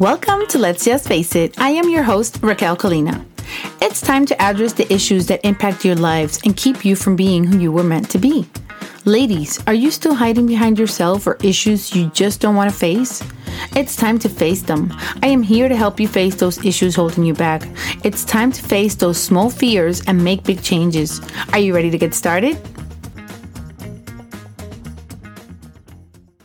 Welcome 0.00 0.46
to 0.46 0.58
Let's 0.58 0.86
Just 0.86 1.06
Face 1.06 1.36
It. 1.36 1.60
I 1.60 1.72
am 1.72 1.90
your 1.90 2.02
host, 2.02 2.38
Raquel 2.40 2.74
Colina. 2.74 3.22
It's 3.82 4.00
time 4.00 4.24
to 4.24 4.40
address 4.40 4.72
the 4.72 4.90
issues 4.90 5.26
that 5.26 5.44
impact 5.44 5.84
your 5.84 5.94
lives 5.94 6.40
and 6.42 6.56
keep 6.56 6.86
you 6.86 6.96
from 6.96 7.16
being 7.16 7.44
who 7.44 7.58
you 7.58 7.70
were 7.70 7.82
meant 7.82 8.08
to 8.12 8.18
be. 8.18 8.48
Ladies, 9.04 9.62
are 9.66 9.74
you 9.74 9.90
still 9.90 10.14
hiding 10.14 10.46
behind 10.46 10.78
yourself 10.78 11.26
or 11.26 11.36
issues 11.42 11.94
you 11.94 12.08
just 12.14 12.40
don't 12.40 12.56
want 12.56 12.70
to 12.70 12.76
face? 12.78 13.22
It's 13.76 13.94
time 13.94 14.18
to 14.20 14.30
face 14.30 14.62
them. 14.62 14.90
I 15.22 15.26
am 15.26 15.42
here 15.42 15.68
to 15.68 15.76
help 15.76 16.00
you 16.00 16.08
face 16.08 16.34
those 16.34 16.64
issues 16.64 16.94
holding 16.96 17.24
you 17.24 17.34
back. 17.34 17.68
It's 18.02 18.24
time 18.24 18.52
to 18.52 18.62
face 18.62 18.94
those 18.94 19.22
small 19.22 19.50
fears 19.50 20.02
and 20.06 20.24
make 20.24 20.44
big 20.44 20.62
changes. 20.62 21.20
Are 21.52 21.58
you 21.58 21.74
ready 21.74 21.90
to 21.90 21.98
get 21.98 22.14
started? 22.14 22.56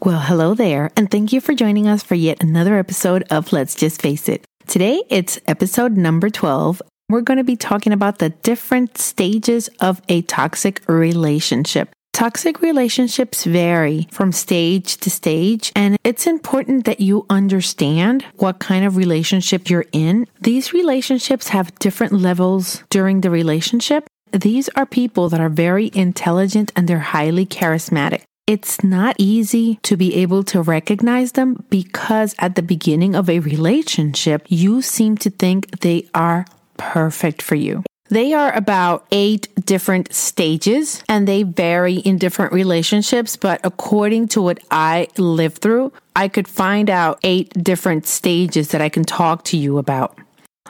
Well, 0.06 0.20
hello 0.20 0.54
there, 0.54 0.92
and 0.96 1.10
thank 1.10 1.34
you 1.34 1.42
for 1.42 1.56
joining 1.56 1.88
us 1.88 2.04
for 2.04 2.14
yet 2.14 2.44
another 2.44 2.78
episode 2.78 3.24
of 3.32 3.52
Let's 3.52 3.74
Just 3.74 4.04
Face 4.04 4.30
It. 4.30 4.46
Today, 4.68 5.02
it's 5.10 5.40
episode 5.48 5.98
number 5.98 6.30
12. 6.30 6.80
We're 7.10 7.22
going 7.22 7.40
to 7.40 7.44
be 7.44 7.56
talking 7.56 7.92
about 7.92 8.20
the 8.20 8.30
different 8.30 9.00
stages 9.00 9.68
of 9.80 10.04
a 10.08 10.22
toxic 10.22 10.88
relationship. 10.88 11.90
Toxic 12.14 12.62
relationships 12.62 13.46
vary 13.46 14.08
from 14.12 14.32
stage 14.32 14.98
to 14.98 15.10
stage, 15.10 15.72
and 15.76 15.98
it's 16.04 16.28
important 16.28 16.86
that 16.86 17.02
you 17.02 17.26
understand 17.28 18.24
what 18.36 18.60
kind 18.60 18.86
of 18.86 18.98
relationship 18.98 19.72
you're 19.72 19.88
in. 19.92 20.28
These 20.40 20.72
relationships 20.72 21.48
have 21.48 21.74
different 21.80 22.14
levels 22.14 22.84
during 22.92 23.22
the 23.22 23.32
relationship. 23.32 24.06
These 24.32 24.70
are 24.76 24.86
people 24.86 25.30
that 25.30 25.42
are 25.42 25.50
very 25.50 25.90
intelligent 25.96 26.72
and 26.76 26.88
they're 26.88 27.00
highly 27.00 27.48
charismatic. 27.48 28.22
It's 28.48 28.84
not 28.84 29.16
easy 29.18 29.80
to 29.82 29.98
be 29.98 30.14
able 30.18 30.44
to 30.44 30.62
recognize 30.62 31.32
them 31.32 31.66
because 31.72 32.36
at 32.38 32.54
the 32.54 32.62
beginning 32.62 33.16
of 33.16 33.28
a 33.28 33.40
relationship, 33.40 34.46
you 34.50 34.84
seem 34.84 35.18
to 35.18 35.32
think 35.32 35.80
they 35.80 36.08
are 36.14 36.46
perfect 36.78 37.42
for 37.42 37.56
you. 37.56 37.84
They 38.10 38.34
are 38.34 38.54
about 38.54 39.08
eight 39.12 39.48
different 39.66 40.14
stages 40.14 41.04
and 41.10 41.28
they 41.28 41.42
vary 41.42 41.96
in 41.96 42.20
different 42.20 42.54
relationships. 42.54 43.36
But 43.36 43.62
according 43.64 44.28
to 44.30 44.44
what 44.44 44.60
I 44.70 45.08
lived 45.18 45.58
through, 45.58 45.92
I 46.16 46.28
could 46.28 46.48
find 46.48 46.88
out 46.92 47.20
eight 47.24 47.52
different 47.64 48.06
stages 48.06 48.68
that 48.70 48.82
I 48.82 48.90
can 48.90 49.06
talk 49.06 49.44
to 49.46 49.58
you 49.58 49.80
about. 49.80 50.20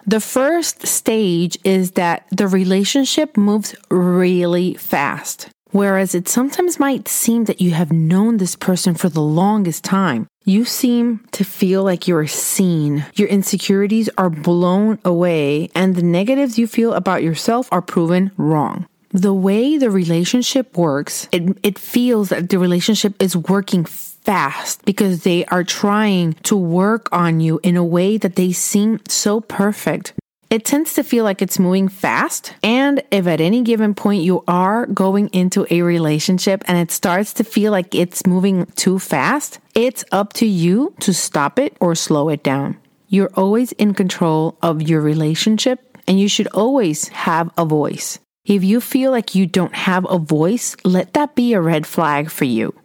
The 0.08 0.22
first 0.22 0.88
stage 0.88 1.58
is 1.66 1.92
that 1.92 2.26
the 2.32 2.48
relationship 2.48 3.36
moves 3.36 3.76
really 3.90 4.76
fast. 4.76 5.50
Whereas 5.72 6.16
it 6.16 6.30
sometimes 6.30 6.80
might 6.80 7.08
seem 7.08 7.46
that 7.46 7.60
you 7.60 7.72
have 7.72 7.92
known 7.92 8.38
this 8.38 8.56
person 8.56 8.96
for 8.96 9.10
the 9.10 9.22
longest 9.22 9.84
time. 9.84 10.28
You 10.46 10.64
seem 10.64 11.26
to 11.32 11.44
feel 11.44 11.84
like 11.84 12.08
you're 12.08 12.28
seen. 12.28 13.06
Your 13.16 13.28
insecurities 13.28 14.10
are 14.18 14.30
blown 14.30 15.00
away, 15.04 15.70
and 15.76 15.96
the 15.96 16.04
negatives 16.04 16.58
you 16.58 16.68
feel 16.68 16.94
about 16.94 17.24
yourself 17.24 17.68
are 17.72 17.82
proven 17.82 18.32
wrong. 18.38 18.88
The 19.10 19.34
way 19.34 19.78
the 19.78 19.90
relationship 19.90 20.78
works, 20.78 21.28
it, 21.32 21.58
it 21.64 21.80
feels 21.80 22.30
that 22.30 22.50
the 22.50 22.60
relationship 22.60 23.22
is 23.22 23.36
working 23.36 23.86
fast 23.86 24.84
because 24.86 25.24
they 25.24 25.46
are 25.46 25.64
trying 25.64 26.34
to 26.44 26.56
work 26.56 27.10
on 27.12 27.40
you 27.40 27.60
in 27.64 27.76
a 27.76 27.84
way 27.84 28.18
that 28.18 28.36
they 28.36 28.52
seem 28.52 29.00
so 29.08 29.42
perfect 29.42 30.14
it 30.50 30.66
tends 30.66 30.94
to 30.94 31.04
feel 31.04 31.24
like 31.24 31.42
it's 31.42 31.60
moving 31.60 31.88
fast. 31.88 32.54
And 32.64 33.04
if 33.12 33.28
at 33.28 33.42
any 33.42 33.62
given 33.62 33.96
point 33.96 34.24
you 34.24 34.44
are 34.48 34.86
going 34.86 35.30
into 35.30 35.66
a 35.70 35.82
relationship 35.82 36.64
and 36.68 36.78
it 36.78 36.92
starts 36.92 37.34
to 37.34 37.44
feel 37.44 37.72
like 37.72 37.96
it's 37.96 38.26
moving 38.26 38.66
too 38.76 39.00
fast, 39.00 39.60
it's 39.74 40.06
up 40.12 40.34
to 40.34 40.46
you 40.46 40.94
to 41.02 41.14
stop 41.14 41.60
it 41.60 41.76
or 41.80 41.96
slow 41.96 42.30
it 42.30 42.44
down. 42.44 42.78
You're 43.08 43.32
always 43.34 43.72
in 43.74 43.94
control 43.94 44.58
of 44.62 44.82
your 44.82 45.02
relationship 45.02 45.98
and 46.08 46.20
you 46.20 46.30
should 46.30 46.48
always 46.48 47.08
have 47.10 47.50
a 47.58 47.66
voice. 47.66 48.20
If 48.46 48.64
you 48.64 48.80
feel 48.80 49.12
like 49.12 49.34
you 49.34 49.48
don't 49.48 49.74
have 49.74 50.06
a 50.08 50.20
voice, 50.20 50.76
let 50.84 51.14
that 51.14 51.34
be 51.36 51.54
a 51.54 51.62
red 51.62 51.88
flag 51.88 52.30
for 52.30 52.46
you. 52.46 52.76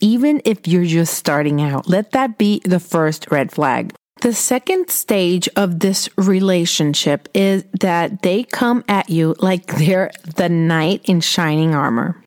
Even 0.00 0.40
if 0.44 0.66
you're 0.66 0.84
just 0.84 1.14
starting 1.14 1.60
out, 1.60 1.88
let 1.88 2.12
that 2.12 2.38
be 2.38 2.60
the 2.64 2.80
first 2.80 3.30
red 3.30 3.52
flag. 3.52 3.94
The 4.24 4.32
second 4.32 4.88
stage 4.88 5.50
of 5.54 5.80
this 5.80 6.08
relationship 6.16 7.28
is 7.34 7.62
that 7.78 8.22
they 8.22 8.42
come 8.42 8.82
at 8.88 9.10
you 9.10 9.36
like 9.38 9.66
they're 9.66 10.12
the 10.36 10.48
knight 10.48 11.02
in 11.04 11.20
shining 11.20 11.74
armor. 11.74 12.24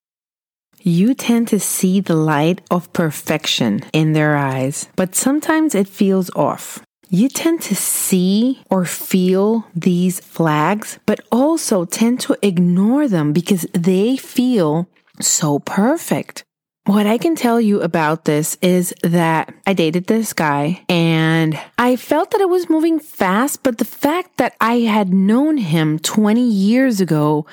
You 0.84 1.16
tend 1.16 1.48
to 1.48 1.60
see 1.60 2.00
the 2.00 2.14
light 2.14 2.62
of 2.70 2.94
perfection 2.94 3.82
in 3.94 4.14
their 4.14 4.38
eyes, 4.38 4.90
but 4.96 5.16
sometimes 5.16 5.74
it 5.74 5.88
feels 5.88 6.30
off. 6.36 6.84
You 7.10 7.30
tend 7.30 7.64
to 7.64 7.76
see 7.76 8.62
or 8.70 8.86
feel 8.86 9.66
these 9.74 10.20
flags, 10.20 11.00
but 11.08 11.22
also 11.32 11.86
tend 11.86 12.20
to 12.20 12.38
ignore 12.44 13.08
them 13.08 13.34
because 13.34 13.66
they 13.74 14.18
feel 14.18 14.88
so 15.20 15.58
perfect. 15.58 16.44
What 16.88 17.06
I 17.06 17.18
can 17.18 17.36
tell 17.36 17.60
you 17.60 17.82
about 17.82 18.24
this 18.24 18.58
is 18.62 18.94
that 19.04 19.54
I 19.68 19.74
dated 19.74 20.08
this 20.08 20.32
guy 20.32 20.86
and 20.88 21.60
I 21.78 21.98
felt 21.98 22.32
that 22.32 22.40
it 22.40 22.48
was 22.48 22.70
moving 22.70 22.98
fast, 22.98 23.62
but 23.62 23.78
the 23.78 23.84
fact 23.84 24.38
that 24.38 24.56
I 24.62 24.80
had 24.80 25.14
known 25.14 25.58
him 25.58 26.00
20 26.00 26.42
years 26.42 27.02
ago 27.02 27.46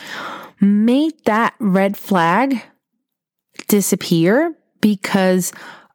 made 0.60 1.14
that 1.24 1.54
red 1.58 1.96
flag 1.96 2.62
disappear 3.66 4.54
because 4.80 5.52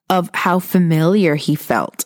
of 0.09 0.29
how 0.33 0.59
familiar 0.59 1.35
he 1.35 1.55
felt. 1.55 2.03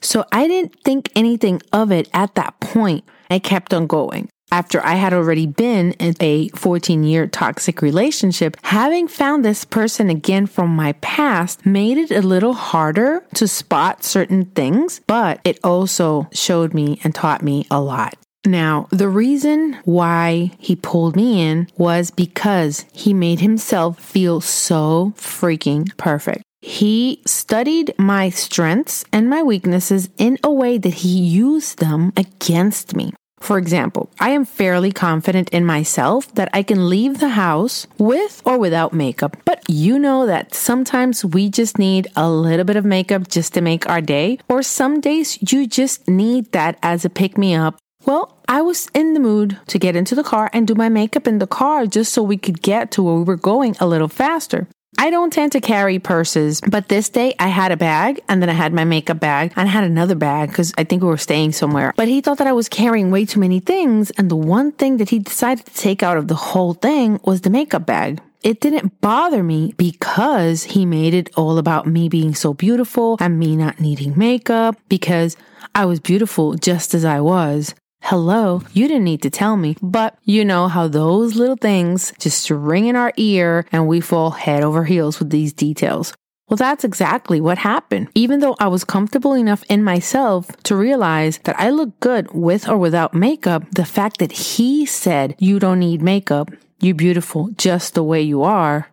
So 0.00 0.24
I 0.32 0.48
didn't 0.48 0.74
think 0.82 1.10
anything 1.14 1.60
of 1.70 1.92
it 1.92 2.08
at 2.14 2.34
that 2.36 2.58
point. 2.60 3.04
I 3.28 3.40
kept 3.40 3.74
on 3.74 3.86
going 3.86 4.30
after 4.52 4.84
I 4.84 4.94
had 4.94 5.12
already 5.12 5.46
been 5.46 5.92
in 5.92 6.14
a 6.20 6.48
14 6.50 7.04
year 7.04 7.26
toxic 7.26 7.82
relationship, 7.82 8.56
having 8.62 9.08
found 9.08 9.44
this 9.44 9.64
person 9.64 10.10
again 10.10 10.46
from 10.46 10.70
my 10.70 10.92
past 10.94 11.64
made 11.64 11.98
it 11.98 12.10
a 12.10 12.22
little 12.22 12.54
harder 12.54 13.24
to 13.34 13.48
spot 13.48 14.04
certain 14.04 14.46
things, 14.46 15.00
but 15.06 15.40
it 15.44 15.58
also 15.62 16.28
showed 16.32 16.74
me 16.74 17.00
and 17.04 17.14
taught 17.14 17.42
me 17.42 17.66
a 17.70 17.80
lot. 17.80 18.14
Now, 18.46 18.88
the 18.90 19.08
reason 19.08 19.78
why 19.84 20.52
he 20.58 20.74
pulled 20.74 21.14
me 21.14 21.42
in 21.42 21.68
was 21.76 22.10
because 22.10 22.86
he 22.92 23.12
made 23.12 23.40
himself 23.40 23.98
feel 24.00 24.40
so 24.40 25.12
freaking 25.16 25.94
perfect. 25.98 26.42
He 26.62 27.22
studied 27.26 27.94
my 27.98 28.30
strengths 28.30 29.04
and 29.12 29.28
my 29.28 29.42
weaknesses 29.42 30.08
in 30.16 30.38
a 30.42 30.52
way 30.52 30.78
that 30.78 30.94
he 30.94 31.18
used 31.18 31.78
them 31.78 32.12
against 32.16 32.96
me. 32.96 33.12
For 33.40 33.58
example, 33.58 34.10
I 34.20 34.30
am 34.30 34.44
fairly 34.44 34.92
confident 34.92 35.48
in 35.48 35.64
myself 35.64 36.32
that 36.34 36.50
I 36.52 36.62
can 36.62 36.88
leave 36.88 37.18
the 37.18 37.30
house 37.30 37.86
with 37.98 38.42
or 38.44 38.58
without 38.58 38.92
makeup. 38.92 39.36
But 39.44 39.64
you 39.68 39.98
know 39.98 40.26
that 40.26 40.54
sometimes 40.54 41.24
we 41.24 41.48
just 41.48 41.78
need 41.78 42.06
a 42.14 42.30
little 42.30 42.64
bit 42.64 42.76
of 42.76 42.84
makeup 42.84 43.28
just 43.28 43.54
to 43.54 43.60
make 43.60 43.88
our 43.88 44.00
day, 44.00 44.38
or 44.48 44.62
some 44.62 45.00
days 45.00 45.38
you 45.52 45.66
just 45.66 46.06
need 46.06 46.52
that 46.52 46.78
as 46.82 47.04
a 47.04 47.10
pick 47.10 47.36
me 47.36 47.54
up. 47.54 47.76
Well, 48.06 48.38
I 48.48 48.62
was 48.62 48.88
in 48.94 49.14
the 49.14 49.20
mood 49.20 49.58
to 49.66 49.78
get 49.78 49.96
into 49.96 50.14
the 50.14 50.22
car 50.22 50.48
and 50.52 50.66
do 50.66 50.74
my 50.74 50.88
makeup 50.88 51.26
in 51.26 51.38
the 51.38 51.46
car 51.46 51.86
just 51.86 52.12
so 52.12 52.22
we 52.22 52.36
could 52.36 52.62
get 52.62 52.90
to 52.92 53.02
where 53.02 53.14
we 53.14 53.24
were 53.24 53.36
going 53.36 53.76
a 53.80 53.86
little 53.86 54.08
faster. 54.08 54.68
I 55.00 55.08
don't 55.08 55.32
tend 55.32 55.52
to 55.52 55.62
carry 55.62 55.98
purses, 55.98 56.60
but 56.60 56.90
this 56.90 57.08
day 57.08 57.34
I 57.38 57.48
had 57.48 57.72
a 57.72 57.76
bag 57.78 58.20
and 58.28 58.42
then 58.42 58.50
I 58.50 58.52
had 58.52 58.74
my 58.74 58.84
makeup 58.84 59.18
bag 59.18 59.50
and 59.56 59.66
I 59.66 59.72
had 59.72 59.82
another 59.82 60.14
bag 60.14 60.50
because 60.50 60.74
I 60.76 60.84
think 60.84 61.00
we 61.00 61.08
were 61.08 61.16
staying 61.16 61.52
somewhere. 61.52 61.94
But 61.96 62.08
he 62.08 62.20
thought 62.20 62.36
that 62.36 62.46
I 62.46 62.52
was 62.52 62.68
carrying 62.68 63.10
way 63.10 63.24
too 63.24 63.40
many 63.40 63.60
things. 63.60 64.10
And 64.10 64.30
the 64.30 64.36
one 64.36 64.72
thing 64.72 64.98
that 64.98 65.08
he 65.08 65.18
decided 65.18 65.64
to 65.64 65.72
take 65.72 66.02
out 66.02 66.18
of 66.18 66.28
the 66.28 66.34
whole 66.34 66.74
thing 66.74 67.18
was 67.24 67.40
the 67.40 67.48
makeup 67.48 67.86
bag. 67.86 68.20
It 68.42 68.60
didn't 68.60 69.00
bother 69.00 69.42
me 69.42 69.72
because 69.78 70.64
he 70.64 70.84
made 70.84 71.14
it 71.14 71.30
all 71.34 71.56
about 71.56 71.86
me 71.86 72.10
being 72.10 72.34
so 72.34 72.52
beautiful 72.52 73.16
and 73.20 73.38
me 73.38 73.56
not 73.56 73.80
needing 73.80 74.18
makeup 74.18 74.76
because 74.90 75.34
I 75.74 75.86
was 75.86 75.98
beautiful 75.98 76.56
just 76.56 76.92
as 76.92 77.06
I 77.06 77.20
was. 77.20 77.74
Hello, 78.02 78.62
you 78.72 78.88
didn't 78.88 79.04
need 79.04 79.22
to 79.22 79.30
tell 79.30 79.56
me, 79.56 79.76
but 79.80 80.18
you 80.24 80.44
know 80.44 80.66
how 80.66 80.88
those 80.88 81.36
little 81.36 81.56
things 81.56 82.12
just 82.18 82.50
ring 82.50 82.86
in 82.86 82.96
our 82.96 83.12
ear 83.16 83.66
and 83.70 83.86
we 83.86 84.00
fall 84.00 84.32
head 84.32 84.64
over 84.64 84.84
heels 84.84 85.20
with 85.20 85.30
these 85.30 85.52
details. 85.52 86.12
Well, 86.48 86.56
that's 86.56 86.82
exactly 86.82 87.40
what 87.40 87.58
happened. 87.58 88.08
Even 88.16 88.40
though 88.40 88.56
I 88.58 88.66
was 88.66 88.82
comfortable 88.82 89.34
enough 89.34 89.62
in 89.68 89.84
myself 89.84 90.48
to 90.64 90.74
realize 90.74 91.38
that 91.44 91.60
I 91.60 91.70
look 91.70 92.00
good 92.00 92.32
with 92.32 92.68
or 92.68 92.76
without 92.76 93.14
makeup, 93.14 93.70
the 93.76 93.84
fact 93.84 94.18
that 94.18 94.32
he 94.32 94.84
said, 94.86 95.36
You 95.38 95.60
don't 95.60 95.78
need 95.78 96.02
makeup, 96.02 96.50
you're 96.80 96.96
beautiful 96.96 97.50
just 97.56 97.94
the 97.94 98.02
way 98.02 98.20
you 98.20 98.42
are, 98.42 98.88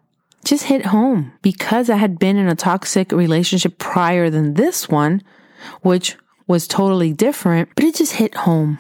just 0.46 0.66
hit 0.66 0.86
home. 0.86 1.34
Because 1.42 1.90
I 1.90 1.96
had 1.96 2.20
been 2.20 2.38
in 2.38 2.48
a 2.48 2.56
toxic 2.56 3.12
relationship 3.12 3.80
prior 3.80 4.30
than 4.30 4.54
this 4.54 4.88
one, 4.88 5.24
which 5.82 6.16
was 6.46 6.68
totally 6.68 7.14
different, 7.14 7.70
but 7.74 7.84
it 7.84 7.96
just 7.96 8.14
hit 8.14 8.36
home. 8.36 8.78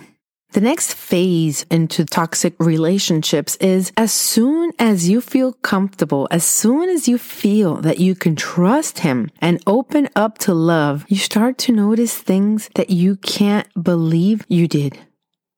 The 0.57 0.62
next 0.62 0.95
phase 0.95 1.68
into 1.69 2.04
toxic 2.04 2.56
relationships 2.57 3.57
is 3.57 3.92
as 3.95 4.12
soon 4.12 4.71
as 4.80 5.07
you 5.07 5.21
feel 5.21 5.54
comfortable, 5.54 6.27
as 6.31 6.44
soon 6.45 6.89
as 6.89 7.07
you 7.07 7.19
feel 7.19 7.75
that 7.81 8.00
you 8.00 8.15
can 8.15 8.36
trust 8.36 8.98
him 8.98 9.30
and 9.38 9.62
open 9.68 10.09
up 10.15 10.39
to 10.39 10.56
love, 10.56 11.06
you 11.07 11.18
start 11.18 11.59
to 11.59 11.74
notice 11.74 12.18
things 12.18 12.71
that 12.74 12.89
you 12.89 13.18
can't 13.18 13.68
believe 13.80 14.48
you 14.48 14.68
did. 14.68 14.98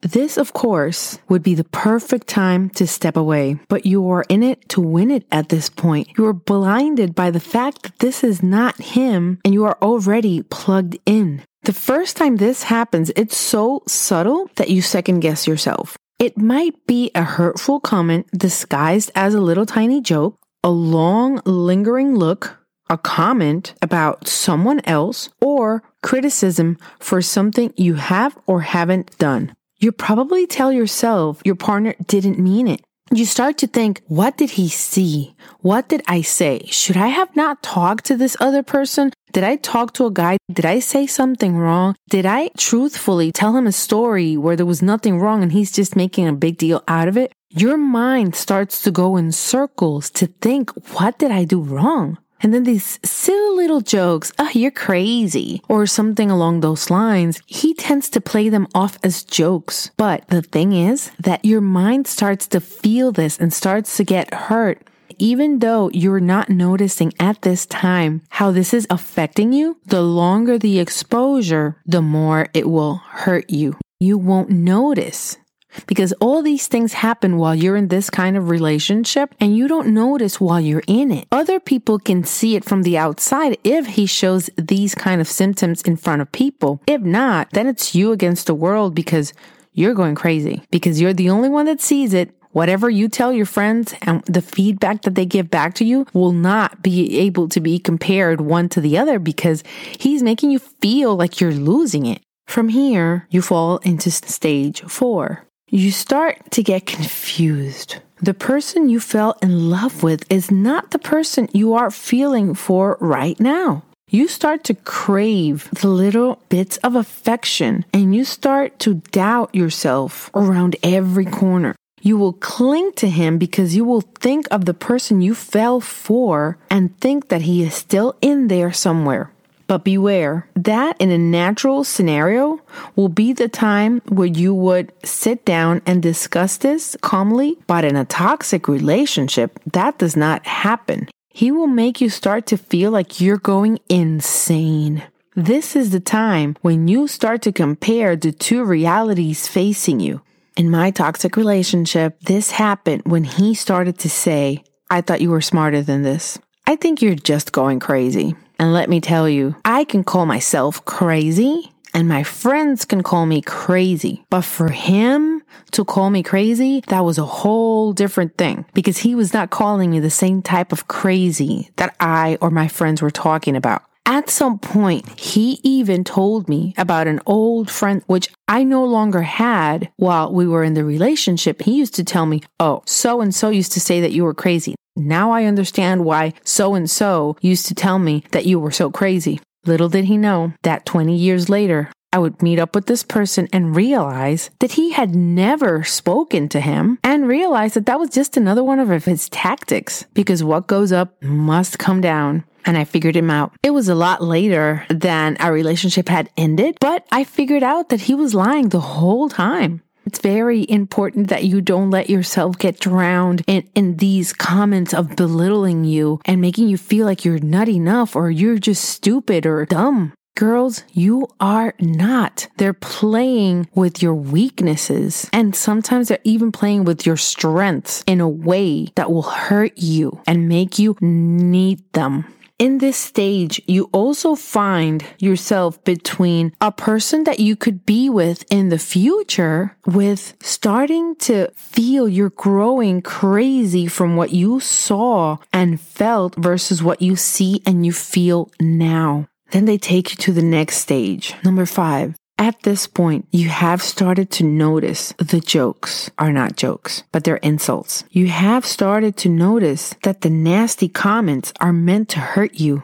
This, 0.02 0.36
of 0.36 0.52
course, 0.52 1.20
would 1.30 1.44
be 1.44 1.56
the 1.56 1.64
perfect 1.64 2.28
time 2.28 2.70
to 2.72 2.86
step 2.86 3.16
away, 3.16 3.58
but 3.70 3.86
you 3.86 4.10
are 4.10 4.26
in 4.28 4.44
it 4.44 4.68
to 4.68 4.82
win 4.82 5.12
it 5.12 5.26
at 5.32 5.48
this 5.48 5.70
point. 5.70 6.10
You 6.18 6.26
are 6.26 6.34
blinded 6.34 7.16
by 7.16 7.32
the 7.32 7.40
fact 7.40 7.84
that 7.84 8.00
this 8.00 8.22
is 8.22 8.44
not 8.44 8.82
him 8.82 9.40
and 9.46 9.54
you 9.54 9.64
are 9.64 9.78
already 9.82 10.44
plugged 10.44 10.98
in. 11.06 11.42
The 11.64 11.74
first 11.74 12.18
time 12.18 12.38
this 12.38 12.64
happens, 12.64 13.12
it's 13.16 13.38
so 13.38 13.84
subtle 13.88 14.50
that 14.56 14.70
you 14.70 14.82
second 14.82 15.20
guess 15.20 15.48
yourself. 15.48 15.98
It 16.18 16.38
might 16.38 16.86
be 16.88 17.12
a 17.16 17.24
hurtful 17.24 17.80
comment 17.80 18.28
disguised 18.32 19.12
as 19.16 19.34
a 19.34 19.42
little 19.42 19.66
tiny 19.66 20.02
joke, 20.02 20.38
a 20.64 20.70
long, 20.70 21.42
lingering 21.46 22.16
look, 22.16 22.58
a 22.90 22.98
comment 22.98 23.74
about 23.82 24.28
someone 24.28 24.82
else, 24.86 25.30
or 25.42 25.84
criticism 26.02 26.78
for 27.00 27.22
something 27.22 27.74
you 27.78 27.96
have 27.96 28.38
or 28.48 28.62
haven't 28.62 29.18
done 29.18 29.54
you 29.80 29.92
probably 29.94 30.46
tell 30.46 30.72
yourself 30.72 31.42
your 31.46 31.56
partner 31.56 31.96
didn't 32.06 32.38
mean 32.38 32.68
it. 32.68 32.82
You 33.12 33.26
start 33.26 33.58
to 33.58 33.68
think, 33.68 34.04
what 34.06 34.38
did 34.38 34.52
he 34.52 34.70
see? 34.70 35.34
What 35.62 35.90
did 35.90 36.04
I 36.08 36.22
say? 36.22 36.62
Should 36.68 36.96
I 36.96 37.08
have 37.08 37.36
not 37.36 37.64
talked 37.64 38.06
to 38.06 38.16
this 38.16 38.38
other 38.40 38.62
person? 38.62 39.12
Did 39.32 39.44
I 39.44 39.56
talk 39.56 39.94
to 39.94 40.06
a 40.06 40.12
guy? 40.12 40.38
Did 40.52 40.66
I 40.66 40.78
say 40.78 41.08
something 41.08 41.58
wrong? 41.58 41.96
Did 42.12 42.28
I 42.28 42.52
truthfully 42.56 43.32
tell 43.32 43.58
him 43.58 43.66
a 43.66 43.72
story 43.72 44.38
where 44.38 44.56
there 44.56 44.66
was 44.66 44.84
nothing 44.84 45.20
wrong 45.20 45.42
and 45.42 45.52
he's 45.52 45.72
just 45.72 45.96
making 45.96 46.28
a 46.28 46.34
big 46.34 46.58
deal 46.58 46.84
out 46.88 47.08
of 47.08 47.18
it? 47.18 47.32
Your 47.50 47.78
mind 47.78 48.36
starts 48.36 48.84
to 48.84 48.92
go 48.92 49.18
in 49.18 49.32
circles 49.32 50.12
to 50.12 50.28
think, 50.28 50.70
what 50.94 51.18
did 51.18 51.32
I 51.32 51.46
do 51.46 51.62
wrong? 51.62 52.20
And 52.42 52.54
then 52.54 52.64
these 52.64 53.00
silly 53.04 53.50
little 53.60 53.82
jokes, 53.82 54.32
oh, 54.40 54.50
you're 54.54 54.72
crazy, 54.72 55.62
or 55.68 55.86
something 55.86 56.32
along 56.32 56.62
those 56.62 56.90
lines, 56.90 57.42
he 57.46 57.74
tends 57.74 58.10
to 58.12 58.22
play 58.22 58.50
them 58.50 58.68
off 58.74 58.98
as 59.04 59.24
jokes. 59.24 59.92
But 59.98 60.28
the 60.30 60.42
thing 60.42 60.74
is 60.74 61.12
that 61.20 61.44
your 61.44 61.62
mind 61.62 62.08
starts 62.08 62.48
to 62.48 62.62
feel 62.62 63.12
this 63.12 63.38
and 63.38 63.54
starts 63.54 63.98
to 63.98 64.04
get 64.04 64.34
hurt. 64.34 64.82
Even 65.18 65.60
though 65.60 65.90
you're 65.94 66.22
not 66.22 66.50
noticing 66.50 67.12
at 67.20 67.42
this 67.42 67.66
time 67.66 68.22
how 68.30 68.52
this 68.52 68.74
is 68.74 68.88
affecting 68.90 69.52
you, 69.52 69.78
the 69.86 70.02
longer 70.02 70.58
the 70.58 70.80
exposure, 70.80 71.76
the 71.86 72.02
more 72.02 72.48
it 72.54 72.70
will 72.70 72.96
hurt 72.96 73.50
you. 73.50 73.76
You 74.00 74.18
won't 74.18 74.50
notice 74.50 75.38
because 75.88 76.14
all 76.14 76.42
these 76.42 76.68
things 76.68 76.94
happen 76.94 77.38
while 77.38 77.56
you're 77.56 77.76
in 77.76 77.88
this 77.88 78.10
kind 78.10 78.38
of 78.38 78.50
relationship 78.50 79.34
and 79.40 79.56
you 79.56 79.68
don't 79.68 79.88
notice 79.88 80.40
while 80.40 80.60
you're 80.60 80.84
in 80.88 81.12
it. 81.12 81.28
Other 81.32 81.60
people 81.60 82.00
can 82.00 82.24
see 82.24 82.56
it 82.56 82.66
from 82.66 82.84
the 82.84 82.98
outside 82.98 83.58
if 83.64 83.86
he 83.88 84.06
shows 84.06 84.50
these 84.58 84.96
kind 84.96 85.22
of 85.22 85.28
symptoms 85.28 85.82
in 85.82 85.96
front 85.96 86.22
of 86.22 86.32
people. 86.32 86.82
If 86.88 87.02
not, 87.02 87.50
then 87.52 87.68
it's 87.68 87.96
you 87.96 88.12
against 88.12 88.48
the 88.48 88.56
world 88.56 88.96
because 88.96 89.34
you're 89.74 89.94
going 89.94 90.16
crazy 90.16 90.64
because 90.72 91.00
you're 91.00 91.14
the 91.14 91.30
only 91.30 91.50
one 91.50 91.66
that 91.66 91.82
sees 91.82 92.14
it 92.14 92.34
Whatever 92.52 92.90
you 92.90 93.10
tell 93.10 93.32
your 93.32 93.46
friends 93.46 93.94
and 94.02 94.24
the 94.26 94.42
feedback 94.42 95.04
that 95.04 95.14
they 95.14 95.26
give 95.26 95.52
back 95.52 95.76
to 95.76 95.86
you 95.86 96.08
will 96.14 96.32
not 96.32 96.82
be 96.82 97.20
able 97.20 97.48
to 97.50 97.60
be 97.60 97.78
compared 97.78 98.42
one 98.42 98.70
to 98.70 98.82
the 98.82 98.98
other 98.98 99.20
because 99.20 99.64
he's 100.00 100.24
making 100.24 100.50
you 100.50 100.58
feel 100.58 101.16
like 101.16 101.40
you're 101.40 101.52
losing 101.52 102.08
it. 102.08 102.22
From 102.48 102.70
here, 102.70 103.28
you 103.30 103.44
fall 103.44 103.78
into 103.80 104.10
stage 104.10 104.82
four 104.82 105.46
you 105.70 105.92
start 105.92 106.38
to 106.52 106.64
get 106.64 106.86
confused. 106.86 107.98
The 108.22 108.34
person 108.34 108.90
you 108.90 109.00
fell 109.00 109.38
in 109.42 109.70
love 109.70 110.04
with 110.04 110.26
is 110.32 110.52
not 110.52 110.92
the 110.92 111.00
person 111.00 111.48
you 111.54 111.74
are 111.74 111.92
feeling 111.92 112.54
for 112.54 112.98
right 113.00 113.40
now. 113.40 113.84
You 114.10 114.28
start 114.28 114.64
to 114.66 114.74
crave 114.74 115.70
the 115.72 115.88
little 115.88 116.42
bits 116.50 116.78
of 116.78 116.96
affection 116.96 117.86
and 117.94 118.16
you 118.16 118.26
start 118.26 118.80
to 118.80 118.96
doubt 119.12 119.54
yourself 119.54 120.32
around 120.34 120.76
every 120.82 121.26
corner. 121.26 121.76
You 122.02 122.18
will 122.18 122.34
cling 122.34 122.94
to 122.94 123.08
him 123.08 123.38
because 123.38 123.76
you 123.76 123.86
will 123.86 124.02
think 124.02 124.48
of 124.50 124.66
the 124.66 124.74
person 124.74 125.22
you 125.22 125.36
fell 125.36 125.80
for 125.80 126.58
and 126.70 126.98
think 127.00 127.30
that 127.30 127.44
he 127.44 127.62
is 127.62 127.76
still 127.76 128.16
in 128.22 128.48
there 128.48 128.74
somewhere. 128.74 129.32
But 129.70 129.84
beware, 129.84 130.50
that 130.56 130.98
in 131.00 131.12
a 131.12 131.18
natural 131.20 131.84
scenario 131.84 132.60
will 132.96 133.08
be 133.08 133.34
the 133.34 133.48
time 133.48 134.02
where 134.10 134.26
you 134.26 134.52
would 134.52 134.92
sit 135.06 135.46
down 135.46 135.84
and 135.86 136.02
discuss 136.02 136.58
this 136.58 136.98
calmly. 137.02 137.60
But 137.68 137.86
in 137.86 137.96
a 137.96 138.04
toxic 138.04 138.68
relationship, 138.68 139.60
that 139.72 140.00
does 140.00 140.18
not 140.18 140.48
happen. 140.48 141.08
He 141.30 141.52
will 141.52 141.68
make 141.68 142.02
you 142.02 142.10
start 142.10 142.48
to 142.48 142.58
feel 142.58 142.90
like 142.90 143.22
you're 143.22 143.38
going 143.38 143.78
insane. 143.90 145.04
This 145.36 145.76
is 145.76 145.92
the 145.92 146.00
time 146.00 146.58
when 146.64 146.88
you 146.88 147.08
start 147.08 147.44
to 147.44 147.52
compare 147.52 148.16
the 148.16 148.32
two 148.32 148.64
realities 148.64 149.48
facing 149.48 150.00
you. 150.00 150.22
In 150.58 150.72
my 150.72 150.90
toxic 150.90 151.38
relationship, 151.38 152.20
this 152.22 152.50
happened 152.50 153.04
when 153.06 153.24
he 153.24 153.54
started 153.54 154.00
to 154.00 154.10
say, 154.10 154.64
I 154.90 155.02
thought 155.02 155.22
you 155.22 155.30
were 155.30 155.42
smarter 155.42 155.84
than 155.84 156.02
this. 156.02 156.40
I 156.66 156.76
think 156.76 157.04
you're 157.04 157.14
just 157.14 157.52
going 157.52 157.80
crazy. 157.80 158.36
And 158.60 158.74
let 158.74 158.90
me 158.90 159.00
tell 159.00 159.28
you, 159.30 159.56
I 159.64 159.86
can 159.86 160.04
call 160.04 160.26
myself 160.26 160.84
crazy 160.84 161.72
and 161.94 162.08
my 162.08 162.24
friends 162.24 162.86
can 162.86 163.02
call 163.02 163.26
me 163.26 163.42
crazy. 163.42 164.26
But 164.30 164.42
for 164.42 164.70
him 164.70 165.42
to 165.72 165.86
call 165.86 166.10
me 166.10 166.22
crazy, 166.24 166.84
that 166.88 167.06
was 167.06 167.18
a 167.18 167.26
whole 167.26 167.94
different 167.94 168.38
thing 168.38 168.66
because 168.74 169.00
he 169.00 169.16
was 169.16 169.34
not 169.34 169.50
calling 169.50 169.92
me 169.92 170.00
the 170.00 170.10
same 170.10 170.42
type 170.42 170.72
of 170.72 170.88
crazy 170.88 171.72
that 171.78 171.96
I 172.00 172.38
or 172.42 172.52
my 172.52 172.68
friends 172.68 173.02
were 173.02 173.10
talking 173.10 173.56
about. 173.56 173.84
At 174.06 174.30
some 174.30 174.58
point, 174.58 175.08
he 175.20 175.60
even 175.64 176.04
told 176.04 176.50
me 176.50 176.74
about 176.78 177.08
an 177.08 177.20
old 177.28 177.70
friend, 177.70 178.02
which 178.08 178.28
I 178.48 178.64
no 178.64 178.84
longer 178.84 179.22
had 179.22 179.92
while 179.98 180.34
we 180.34 180.48
were 180.48 180.64
in 180.64 180.74
the 180.74 180.84
relationship. 180.84 181.62
He 181.62 181.76
used 181.76 181.94
to 181.96 182.04
tell 182.04 182.26
me, 182.26 182.42
Oh, 182.60 182.82
so 182.86 183.22
and 183.22 183.34
so 183.34 183.50
used 183.50 183.72
to 183.74 183.80
say 183.80 184.02
that 184.02 184.12
you 184.12 184.24
were 184.24 184.34
crazy. 184.34 184.74
Now 185.00 185.32
I 185.32 185.46
understand 185.46 186.06
why 186.06 186.34
so 186.44 186.76
and 186.76 186.90
so 186.90 187.38
used 187.42 187.66
to 187.68 187.76
tell 187.76 188.00
me 188.00 188.24
that 188.32 188.46
you 188.46 188.60
were 188.60 188.72
so 188.72 188.92
crazy. 188.92 189.40
Little 189.66 189.90
did 189.90 190.06
he 190.06 190.18
know 190.18 190.54
that 190.64 190.86
20 190.86 191.16
years 191.16 191.50
later, 191.50 191.90
I 192.12 192.18
would 192.20 192.42
meet 192.42 192.60
up 192.60 192.74
with 192.74 192.88
this 192.88 193.04
person 193.04 193.48
and 193.54 193.76
realize 193.76 194.50
that 194.60 194.74
he 194.74 194.92
had 194.92 195.14
never 195.14 195.84
spoken 195.84 196.50
to 196.50 196.60
him 196.60 196.98
and 197.04 197.28
realize 197.28 197.76
that 197.76 197.86
that 197.86 198.00
was 198.00 198.10
just 198.10 198.36
another 198.36 198.64
one 198.64 198.80
of 198.80 199.06
his 199.06 199.30
tactics 199.30 200.06
because 200.14 200.44
what 200.44 200.68
goes 200.68 200.92
up 200.92 201.22
must 201.22 201.78
come 201.78 202.02
down 202.02 202.44
and 202.66 202.78
I 202.78 202.84
figured 202.84 203.16
him 203.16 203.30
out. 203.30 203.54
It 203.64 203.72
was 203.72 203.90
a 203.90 203.96
lot 203.96 204.24
later 204.24 204.86
than 204.90 205.38
our 205.40 205.54
relationship 205.54 206.10
had 206.10 206.30
ended, 206.36 206.78
but 206.82 207.06
I 207.12 207.24
figured 207.24 207.64
out 207.64 207.90
that 207.90 208.02
he 208.02 208.16
was 208.16 208.34
lying 208.36 208.70
the 208.70 208.80
whole 208.80 209.30
time. 209.30 209.82
It's 210.10 210.22
very 210.22 210.66
important 210.68 211.28
that 211.28 211.44
you 211.44 211.62
don't 211.62 211.92
let 211.92 212.10
yourself 212.10 212.58
get 212.58 212.80
drowned 212.80 213.44
in, 213.46 213.70
in 213.76 213.98
these 213.98 214.34
comments 214.34 214.92
of 214.92 215.16
belittling 215.16 215.84
you 215.84 216.20
and 216.26 216.42
making 216.42 216.68
you 216.68 216.78
feel 216.78 217.06
like 217.06 217.24
you're 217.24 217.38
not 217.38 217.70
enough 217.70 218.16
or 218.16 218.32
you're 218.32 218.58
just 218.58 218.86
stupid 218.86 219.46
or 219.46 219.68
dumb. 219.68 220.14
Girls, 220.36 220.84
you 220.94 221.28
are 221.40 221.76
not. 221.80 222.48
They're 222.58 222.74
playing 222.74 223.70
with 223.76 224.02
your 224.02 224.16
weaknesses. 224.16 225.30
And 225.32 225.56
sometimes 225.56 226.08
they're 226.08 226.18
even 226.24 226.52
playing 226.52 226.86
with 226.86 227.06
your 227.06 227.18
strengths 227.18 228.04
in 228.08 228.20
a 228.20 228.28
way 228.28 228.88
that 228.96 229.12
will 229.12 229.22
hurt 229.22 229.78
you 229.78 230.24
and 230.26 230.50
make 230.50 230.80
you 230.80 230.98
need 231.02 231.84
them 231.94 232.26
in 232.60 232.80
this 232.80 232.98
stage, 232.98 233.62
you 233.66 233.90
also 233.94 234.36
find 234.36 235.04
yourself 235.18 235.82
between 235.86 236.54
a 236.60 236.72
person 236.72 237.24
that 237.24 237.40
you 237.40 237.56
could 237.56 237.86
be 237.86 238.10
with 238.10 238.44
in 238.52 238.68
the 238.68 238.78
future 238.78 239.78
with 239.86 240.36
starting 240.42 241.16
to 241.16 241.50
feel 241.56 242.08
you're 242.08 242.30
growing 242.30 243.02
crazy 243.02 243.88
from 243.88 244.18
what 244.18 244.34
you 244.34 244.60
saw 244.60 245.38
and 245.54 245.80
felt 245.80 246.36
versus 246.36 246.84
what 246.84 247.02
you 247.02 247.16
see 247.16 247.64
and 247.66 247.86
you 247.86 247.94
feel 247.94 248.52
now. 248.60 249.28
Then 249.52 249.66
they 249.66 249.78
take 249.78 250.12
you 250.12 250.18
to 250.18 250.34
the 250.34 250.44
next 250.44 250.78
stage. 250.78 251.34
Number 251.44 251.66
five, 251.66 252.16
at 252.40 252.64
this 252.64 252.88
point, 252.88 253.28
you 253.32 253.50
have 253.50 253.82
started 253.82 254.32
to 254.32 254.46
notice 254.46 255.14
the 255.18 255.42
jokes 255.42 256.10
are 256.18 256.32
not 256.32 256.56
jokes, 256.56 257.04
but 257.12 257.26
they're 257.26 257.36
insults. 257.38 258.06
You 258.12 258.28
have 258.28 258.66
started 258.66 259.18
to 259.18 259.30
notice 259.30 259.94
that 260.04 260.22
the 260.22 260.30
nasty 260.30 260.88
comments 260.88 261.52
are 261.60 261.74
meant 261.74 262.08
to 262.10 262.20
hurt 262.20 262.56
you 262.56 262.84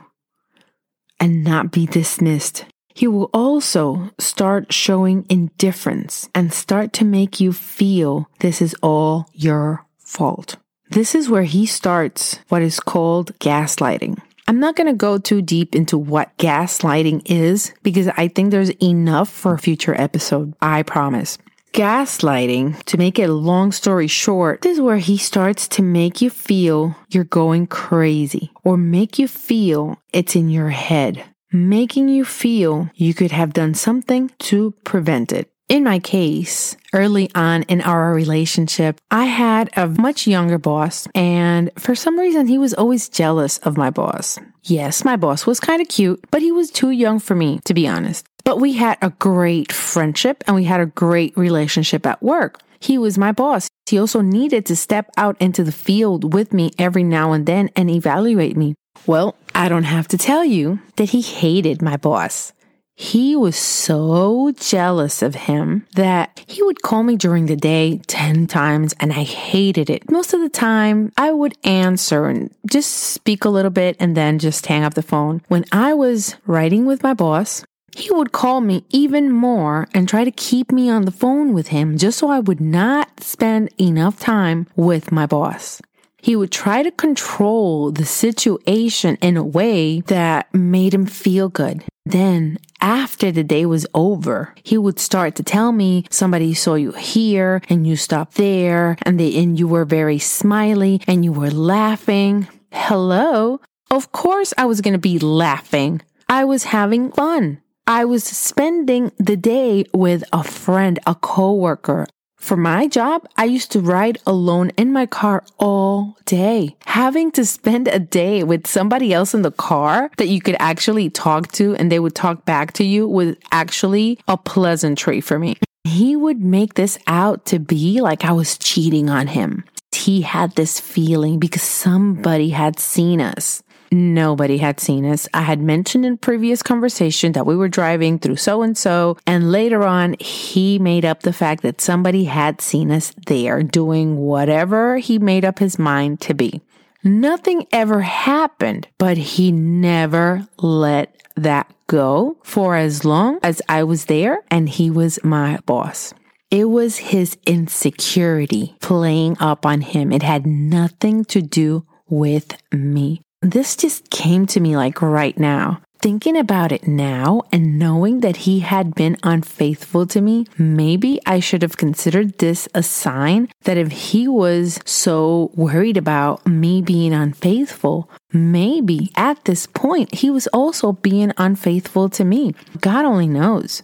and 1.21 1.41
not 1.41 1.71
be 1.71 1.85
dismissed. 1.85 2.65
He 2.93 3.07
will 3.07 3.29
also 3.33 4.11
start 4.19 4.73
showing 4.73 5.25
indifference 5.29 6.29
and 6.35 6.53
start 6.53 6.91
to 6.93 7.05
make 7.05 7.39
you 7.39 7.53
feel 7.53 8.29
this 8.39 8.61
is 8.61 8.75
all 8.83 9.29
your 9.31 9.85
fault. 9.97 10.57
This 10.89 11.15
is 11.15 11.29
where 11.29 11.43
he 11.43 11.65
starts 11.65 12.39
what 12.49 12.61
is 12.61 12.81
called 12.81 13.37
gaslighting. 13.39 14.19
I'm 14.47 14.59
not 14.59 14.75
going 14.75 14.87
to 14.87 14.93
go 14.93 15.17
too 15.17 15.41
deep 15.41 15.75
into 15.75 15.97
what 15.97 16.37
gaslighting 16.37 17.23
is 17.25 17.73
because 17.81 18.07
I 18.09 18.27
think 18.27 18.51
there's 18.51 18.69
enough 18.81 19.27
for 19.29 19.55
a 19.55 19.59
future 19.59 19.99
episode. 19.99 20.53
I 20.61 20.83
promise. 20.83 21.39
Gaslighting, 21.73 22.83
to 22.83 22.97
make 22.97 23.17
it 23.17 23.29
a 23.29 23.33
long 23.33 23.71
story 23.71 24.07
short, 24.07 24.61
this 24.61 24.77
is 24.77 24.81
where 24.81 24.97
he 24.97 25.17
starts 25.17 25.67
to 25.69 25.81
make 25.81 26.21
you 26.21 26.29
feel 26.29 26.95
you're 27.09 27.23
going 27.23 27.67
crazy 27.67 28.51
or 28.63 28.77
make 28.77 29.17
you 29.17 29.27
feel 29.27 29.97
it's 30.13 30.35
in 30.35 30.49
your 30.49 30.69
head, 30.69 31.25
making 31.51 32.07
you 32.07 32.23
feel 32.23 32.89
you 32.93 33.13
could 33.13 33.31
have 33.31 33.51
done 33.51 33.73
something 33.73 34.31
to 34.39 34.71
prevent 34.83 35.33
it. 35.33 35.49
In 35.67 35.83
my 35.83 35.97
case, 35.97 36.77
early 36.93 37.31
on 37.33 37.63
in 37.63 37.81
our 37.81 38.13
relationship, 38.13 39.01
I 39.09 39.25
had 39.25 39.71
a 39.75 39.87
much 39.87 40.27
younger 40.27 40.59
boss, 40.59 41.07
and 41.15 41.71
for 41.75 41.95
some 41.95 42.19
reason, 42.19 42.45
he 42.45 42.59
was 42.59 42.75
always 42.75 43.09
jealous 43.09 43.57
of 43.59 43.75
my 43.75 43.89
boss. 43.89 44.37
Yes, 44.63 45.03
my 45.03 45.15
boss 45.15 45.47
was 45.47 45.59
kind 45.59 45.81
of 45.81 45.87
cute, 45.87 46.23
but 46.29 46.43
he 46.43 46.51
was 46.51 46.69
too 46.69 46.91
young 46.91 47.17
for 47.17 47.33
me, 47.33 47.61
to 47.65 47.73
be 47.73 47.87
honest. 47.87 48.27
But 48.43 48.59
we 48.59 48.73
had 48.73 48.99
a 49.01 49.09
great 49.09 49.71
friendship 49.71 50.43
and 50.45 50.55
we 50.55 50.65
had 50.65 50.81
a 50.81 50.85
great 50.85 51.35
relationship 51.35 52.05
at 52.05 52.21
work. 52.21 52.61
He 52.79 52.99
was 52.99 53.17
my 53.17 53.31
boss. 53.31 53.67
He 53.87 53.97
also 53.97 54.21
needed 54.21 54.67
to 54.67 54.75
step 54.75 55.09
out 55.17 55.35
into 55.41 55.63
the 55.63 55.71
field 55.71 56.31
with 56.31 56.53
me 56.53 56.73
every 56.77 57.03
now 57.03 57.31
and 57.31 57.47
then 57.47 57.71
and 57.75 57.89
evaluate 57.89 58.55
me. 58.55 58.75
Well, 59.07 59.35
I 59.55 59.67
don't 59.69 59.83
have 59.83 60.07
to 60.09 60.17
tell 60.17 60.45
you 60.45 60.79
that 60.97 61.09
he 61.09 61.21
hated 61.21 61.81
my 61.81 61.97
boss. 61.97 62.53
He 62.97 63.35
was 63.35 63.57
so 63.57 64.53
jealous 64.57 65.21
of 65.21 65.35
him 65.35 65.85
that 65.95 66.41
he 66.47 66.63
would 66.63 66.81
call 66.81 67.03
me 67.03 67.17
during 67.17 67.45
the 67.45 67.57
day 67.57 67.97
10 68.07 68.47
times 68.47 68.93
and 69.01 69.11
I 69.11 69.23
hated 69.23 69.89
it. 69.89 70.09
Most 70.09 70.33
of 70.33 70.39
the 70.39 70.47
time, 70.49 71.11
I 71.17 71.31
would 71.31 71.57
answer 71.65 72.27
and 72.27 72.55
just 72.65 72.91
speak 72.91 73.43
a 73.43 73.49
little 73.49 73.69
bit 73.69 73.97
and 73.99 74.15
then 74.15 74.39
just 74.39 74.65
hang 74.67 74.83
up 74.83 74.93
the 74.93 75.01
phone. 75.01 75.41
When 75.49 75.65
I 75.73 75.93
was 75.93 76.37
riding 76.45 76.85
with 76.85 77.03
my 77.03 77.13
boss, 77.13 77.65
he 77.97 78.11
would 78.11 78.31
call 78.31 78.61
me 78.61 78.85
even 78.89 79.29
more 79.29 79.89
and 79.93 80.07
try 80.07 80.23
to 80.23 80.31
keep 80.31 80.71
me 80.71 80.89
on 80.89 81.03
the 81.03 81.11
phone 81.11 81.53
with 81.53 81.67
him 81.67 81.97
just 81.97 82.17
so 82.17 82.29
I 82.29 82.39
would 82.39 82.61
not 82.61 83.21
spend 83.21 83.69
enough 83.77 84.19
time 84.19 84.67
with 84.77 85.11
my 85.11 85.25
boss. 85.25 85.81
He 86.25 86.35
would 86.35 86.51
try 86.51 86.81
to 86.81 86.89
control 86.89 87.91
the 87.91 88.03
situation 88.03 89.15
in 89.21 89.37
a 89.37 89.43
way 89.43 89.99
that 90.07 90.51
made 90.55 90.91
him 90.91 91.05
feel 91.05 91.49
good. 91.49 91.83
Then, 92.03 92.57
after 92.81 93.31
the 93.31 93.43
day 93.43 93.67
was 93.67 93.85
over, 93.93 94.55
he 94.63 94.75
would 94.75 94.99
start 94.99 95.35
to 95.35 95.43
tell 95.43 95.71
me 95.71 96.03
somebody 96.09 96.55
saw 96.55 96.73
you 96.73 96.93
here 96.93 97.61
and 97.69 97.85
you 97.85 97.95
stopped 97.95 98.37
there 98.37 98.97
and 99.03 99.19
they, 99.19 99.37
and 99.37 99.59
you 99.59 99.67
were 99.67 99.85
very 99.85 100.17
smiley 100.17 100.99
and 101.05 101.23
you 101.23 101.31
were 101.31 101.51
laughing. 101.51 102.47
Hello? 102.71 103.61
Of 103.91 104.11
course 104.11 104.51
I 104.57 104.65
was 104.65 104.81
going 104.81 104.95
to 104.95 105.09
be 105.13 105.19
laughing. 105.19 106.01
I 106.27 106.43
was 106.43 106.63
having 106.63 107.11
fun. 107.11 107.61
I 107.85 108.03
was 108.03 108.23
spending 108.23 109.11
the 109.19 109.37
day 109.37 109.85
with 109.93 110.23
a 110.33 110.43
friend, 110.43 110.97
a 111.05 111.13
coworker. 111.13 112.07
For 112.45 112.55
my 112.55 112.85
job, 112.85 113.27
I 113.37 113.45
used 113.45 113.71
to 113.71 113.79
ride 113.79 114.19
alone 114.27 114.69
in 114.77 114.93
my 114.93 115.07
car 115.07 115.43
all 115.57 116.15
day. 116.25 116.75
Having 116.85 117.31
to 117.31 117.43
spend 117.43 117.87
a 117.87 117.97
day 117.97 118.43
with 118.43 118.67
somebody 118.67 119.11
else 119.15 119.33
in 119.33 119.41
the 119.41 119.49
car 119.49 120.11
that 120.17 120.27
you 120.27 120.39
could 120.41 120.55
actually 120.59 121.09
talk 121.09 121.51
to 121.53 121.73
and 121.73 121.91
they 121.91 121.97
would 121.97 122.13
talk 122.13 122.45
back 122.45 122.73
to 122.73 122.83
you 122.83 123.07
was 123.07 123.35
actually 123.51 124.19
a 124.27 124.37
pleasantry 124.37 125.21
for 125.21 125.39
me. 125.39 125.57
He 125.85 126.15
would 126.15 126.39
make 126.39 126.75
this 126.75 126.99
out 127.07 127.47
to 127.47 127.57
be 127.57 127.99
like 127.99 128.23
I 128.23 128.31
was 128.31 128.59
cheating 128.59 129.09
on 129.09 129.25
him. 129.25 129.63
He 129.91 130.21
had 130.21 130.55
this 130.55 130.79
feeling 130.79 131.39
because 131.39 131.63
somebody 131.63 132.49
had 132.49 132.77
seen 132.77 133.21
us. 133.21 133.63
Nobody 133.95 134.57
had 134.57 134.81
seen 134.81 135.05
us. 135.05 135.25
I 135.33 135.43
had 135.43 135.61
mentioned 135.61 136.05
in 136.05 136.17
previous 136.17 136.61
conversation 136.61 137.31
that 137.31 137.45
we 137.45 137.55
were 137.55 137.69
driving 137.69 138.19
through 138.19 138.35
so 138.35 138.61
and 138.61 138.77
so, 138.77 139.15
and 139.25 139.53
later 139.53 139.85
on, 139.85 140.17
he 140.19 140.77
made 140.79 141.05
up 141.05 141.21
the 141.21 141.31
fact 141.31 141.63
that 141.63 141.79
somebody 141.79 142.25
had 142.25 142.59
seen 142.59 142.91
us 142.91 143.13
there 143.27 143.63
doing 143.63 144.17
whatever 144.17 144.97
he 144.97 145.17
made 145.17 145.45
up 145.45 145.59
his 145.59 145.79
mind 145.79 146.19
to 146.19 146.33
be. 146.33 146.59
Nothing 147.05 147.67
ever 147.71 148.01
happened, 148.01 148.89
but 148.97 149.15
he 149.15 149.53
never 149.53 150.45
let 150.57 151.15
that 151.37 151.73
go 151.87 152.35
for 152.43 152.75
as 152.75 153.05
long 153.05 153.39
as 153.43 153.61
I 153.69 153.85
was 153.85 154.05
there 154.05 154.43
and 154.51 154.67
he 154.67 154.89
was 154.89 155.23
my 155.23 155.59
boss. 155.65 156.13
It 156.51 156.65
was 156.65 156.97
his 156.97 157.37
insecurity 157.45 158.75
playing 158.81 159.37
up 159.39 159.65
on 159.65 159.79
him. 159.79 160.11
It 160.11 160.23
had 160.23 160.45
nothing 160.45 161.23
to 161.25 161.41
do 161.41 161.85
with 162.09 162.57
me. 162.73 163.21
This 163.45 163.75
just 163.75 164.09
came 164.09 164.47
to 164.47 164.59
me 164.59 164.75
like 164.75 165.03
right 165.03 165.37
now. 165.37 165.79
Thinking 165.99 166.35
about 166.35 166.71
it 166.71 166.87
now 166.87 167.43
and 167.51 167.77
knowing 167.77 168.21
that 168.21 168.37
he 168.37 168.61
had 168.61 168.95
been 168.95 169.17
unfaithful 169.21 170.07
to 170.07 170.19
me, 170.19 170.47
maybe 170.57 171.19
I 171.27 171.39
should 171.39 171.61
have 171.61 171.77
considered 171.77 172.39
this 172.39 172.67
a 172.73 172.81
sign 172.81 173.49
that 173.65 173.77
if 173.77 173.91
he 173.91 174.27
was 174.27 174.79
so 174.83 175.51
worried 175.53 175.95
about 175.95 176.47
me 176.47 176.81
being 176.81 177.13
unfaithful, 177.13 178.09
maybe 178.33 179.11
at 179.15 179.45
this 179.45 179.67
point 179.67 180.15
he 180.15 180.31
was 180.31 180.47
also 180.47 180.93
being 180.93 181.31
unfaithful 181.37 182.09
to 182.09 182.25
me. 182.25 182.55
God 182.81 183.05
only 183.05 183.27
knows. 183.27 183.83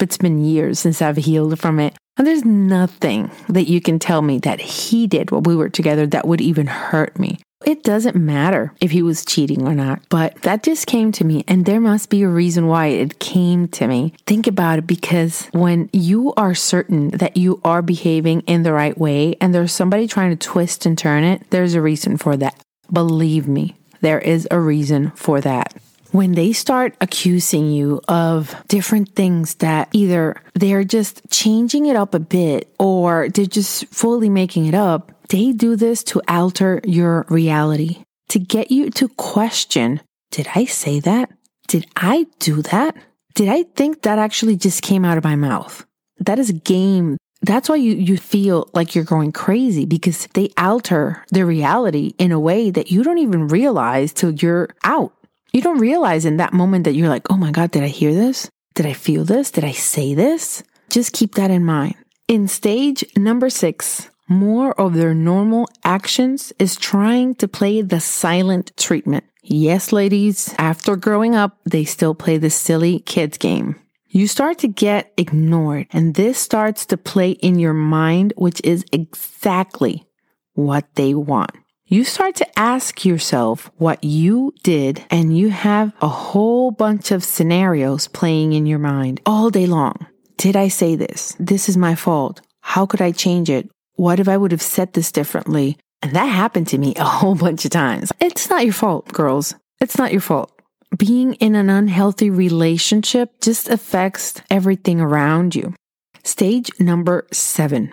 But 0.00 0.08
it's 0.08 0.18
been 0.18 0.44
years 0.44 0.80
since 0.80 1.00
I've 1.00 1.16
healed 1.16 1.60
from 1.60 1.78
it. 1.78 1.94
And 2.16 2.26
there's 2.26 2.44
nothing 2.44 3.30
that 3.48 3.68
you 3.68 3.80
can 3.80 4.00
tell 4.00 4.20
me 4.22 4.38
that 4.40 4.60
he 4.60 5.06
did 5.06 5.30
while 5.30 5.42
we 5.42 5.54
were 5.54 5.68
together 5.68 6.08
that 6.08 6.26
would 6.26 6.40
even 6.40 6.66
hurt 6.66 7.20
me. 7.20 7.38
It 7.64 7.82
doesn't 7.82 8.16
matter 8.16 8.74
if 8.80 8.90
he 8.90 9.02
was 9.02 9.24
cheating 9.24 9.66
or 9.66 9.74
not, 9.74 10.02
but 10.10 10.34
that 10.42 10.62
just 10.62 10.86
came 10.86 11.10
to 11.12 11.24
me, 11.24 11.42
and 11.48 11.64
there 11.64 11.80
must 11.80 12.10
be 12.10 12.22
a 12.22 12.28
reason 12.28 12.66
why 12.66 12.88
it 12.88 13.18
came 13.18 13.66
to 13.68 13.86
me. 13.86 14.12
Think 14.26 14.46
about 14.46 14.80
it 14.80 14.86
because 14.86 15.48
when 15.52 15.88
you 15.92 16.34
are 16.36 16.54
certain 16.54 17.08
that 17.10 17.36
you 17.38 17.60
are 17.64 17.80
behaving 17.80 18.42
in 18.42 18.62
the 18.62 18.74
right 18.74 18.96
way 18.96 19.36
and 19.40 19.54
there's 19.54 19.72
somebody 19.72 20.06
trying 20.06 20.36
to 20.36 20.36
twist 20.36 20.84
and 20.84 20.98
turn 20.98 21.24
it, 21.24 21.50
there's 21.50 21.74
a 21.74 21.80
reason 21.80 22.18
for 22.18 22.36
that. 22.36 22.62
Believe 22.92 23.48
me, 23.48 23.74
there 24.02 24.20
is 24.20 24.46
a 24.50 24.60
reason 24.60 25.12
for 25.12 25.40
that 25.40 25.74
when 26.12 26.32
they 26.32 26.52
start 26.52 26.94
accusing 27.00 27.70
you 27.70 28.00
of 28.08 28.54
different 28.68 29.14
things 29.14 29.56
that 29.56 29.88
either 29.92 30.34
they're 30.54 30.84
just 30.84 31.20
changing 31.30 31.86
it 31.86 31.96
up 31.96 32.14
a 32.14 32.18
bit 32.18 32.72
or 32.78 33.28
they're 33.28 33.44
just 33.44 33.86
fully 33.86 34.30
making 34.30 34.66
it 34.66 34.74
up, 34.74 35.12
they 35.28 35.52
do 35.52 35.76
this 35.76 36.02
to 36.04 36.22
alter 36.28 36.80
your 36.84 37.26
reality, 37.28 38.04
to 38.28 38.38
get 38.38 38.70
you 38.70 38.90
to 38.90 39.08
question 39.08 40.00
Did 40.30 40.48
I 40.54 40.64
say 40.64 41.00
that? 41.00 41.30
Did 41.68 41.86
I 41.96 42.26
do 42.38 42.62
that? 42.62 42.96
Did 43.34 43.48
I 43.48 43.64
think 43.64 44.02
that 44.02 44.18
actually 44.18 44.56
just 44.56 44.82
came 44.82 45.04
out 45.04 45.18
of 45.18 45.24
my 45.24 45.36
mouth? 45.36 45.84
That 46.18 46.38
is 46.38 46.50
a 46.50 46.54
game. 46.54 47.18
That's 47.42 47.68
why 47.68 47.76
you, 47.76 47.94
you 47.94 48.16
feel 48.16 48.70
like 48.72 48.94
you're 48.94 49.04
going 49.04 49.32
crazy 49.32 49.84
because 49.84 50.26
they 50.34 50.50
alter 50.56 51.24
the 51.30 51.44
reality 51.44 52.14
in 52.18 52.32
a 52.32 52.40
way 52.40 52.70
that 52.70 52.90
you 52.90 53.02
don't 53.02 53.18
even 53.18 53.48
realize 53.48 54.12
till 54.12 54.32
you're 54.32 54.70
out. 54.84 55.12
You 55.52 55.60
don't 55.60 55.78
realize 55.78 56.24
in 56.24 56.38
that 56.38 56.52
moment 56.52 56.84
that 56.84 56.94
you're 56.94 57.08
like, 57.08 57.30
oh 57.30 57.36
my 57.36 57.50
God, 57.50 57.70
did 57.70 57.82
I 57.82 57.88
hear 57.88 58.14
this? 58.14 58.48
Did 58.74 58.86
I 58.86 58.92
feel 58.94 59.24
this? 59.24 59.50
Did 59.50 59.64
I 59.64 59.72
say 59.72 60.14
this? 60.14 60.62
Just 60.88 61.12
keep 61.12 61.34
that 61.34 61.50
in 61.50 61.64
mind. 61.64 61.94
In 62.28 62.48
stage 62.48 63.04
number 63.16 63.50
six, 63.50 64.08
more 64.28 64.78
of 64.80 64.94
their 64.94 65.14
normal 65.14 65.68
actions 65.84 66.52
is 66.58 66.76
trying 66.76 67.34
to 67.36 67.48
play 67.48 67.82
the 67.82 68.00
silent 68.00 68.72
treatment. 68.76 69.24
Yes, 69.42 69.92
ladies, 69.92 70.54
after 70.58 70.96
growing 70.96 71.34
up, 71.34 71.58
they 71.64 71.84
still 71.84 72.14
play 72.14 72.36
the 72.36 72.50
silly 72.50 73.00
kids 73.00 73.38
game. 73.38 73.76
You 74.08 74.26
start 74.26 74.58
to 74.60 74.68
get 74.68 75.12
ignored, 75.16 75.86
and 75.92 76.14
this 76.14 76.38
starts 76.38 76.86
to 76.86 76.96
play 76.96 77.32
in 77.32 77.58
your 77.58 77.74
mind, 77.74 78.32
which 78.36 78.60
is 78.64 78.84
exactly 78.90 80.06
what 80.54 80.86
they 80.94 81.14
want. 81.14 81.52
You 81.84 82.02
start 82.02 82.34
to 82.36 82.58
ask 82.58 83.04
yourself 83.04 83.70
what 83.76 84.02
you 84.02 84.52
did, 84.64 85.04
and 85.10 85.36
you 85.36 85.50
have 85.50 85.92
a 86.00 86.08
whole 86.08 86.72
bunch 86.72 87.12
of 87.12 87.22
scenarios 87.22 88.08
playing 88.08 88.54
in 88.54 88.66
your 88.66 88.80
mind 88.80 89.20
all 89.24 89.50
day 89.50 89.66
long. 89.66 90.06
Did 90.36 90.56
I 90.56 90.68
say 90.68 90.96
this? 90.96 91.36
This 91.38 91.68
is 91.68 91.76
my 91.76 91.94
fault. 91.94 92.40
How 92.60 92.86
could 92.86 93.00
I 93.00 93.12
change 93.12 93.48
it? 93.48 93.70
What 93.96 94.20
if 94.20 94.28
I 94.28 94.36
would 94.36 94.52
have 94.52 94.62
said 94.62 94.92
this 94.92 95.10
differently? 95.10 95.78
And 96.02 96.14
that 96.14 96.26
happened 96.26 96.68
to 96.68 96.78
me 96.78 96.94
a 96.96 97.04
whole 97.04 97.34
bunch 97.34 97.64
of 97.64 97.70
times. 97.70 98.12
It's 98.20 98.48
not 98.48 98.64
your 98.64 98.74
fault, 98.74 99.08
girls. 99.08 99.54
It's 99.80 99.98
not 99.98 100.12
your 100.12 100.20
fault. 100.20 100.52
Being 100.96 101.34
in 101.34 101.54
an 101.54 101.68
unhealthy 101.68 102.30
relationship 102.30 103.40
just 103.40 103.68
affects 103.68 104.40
everything 104.50 105.00
around 105.00 105.54
you. 105.54 105.74
Stage 106.22 106.70
number 106.78 107.26
seven. 107.32 107.92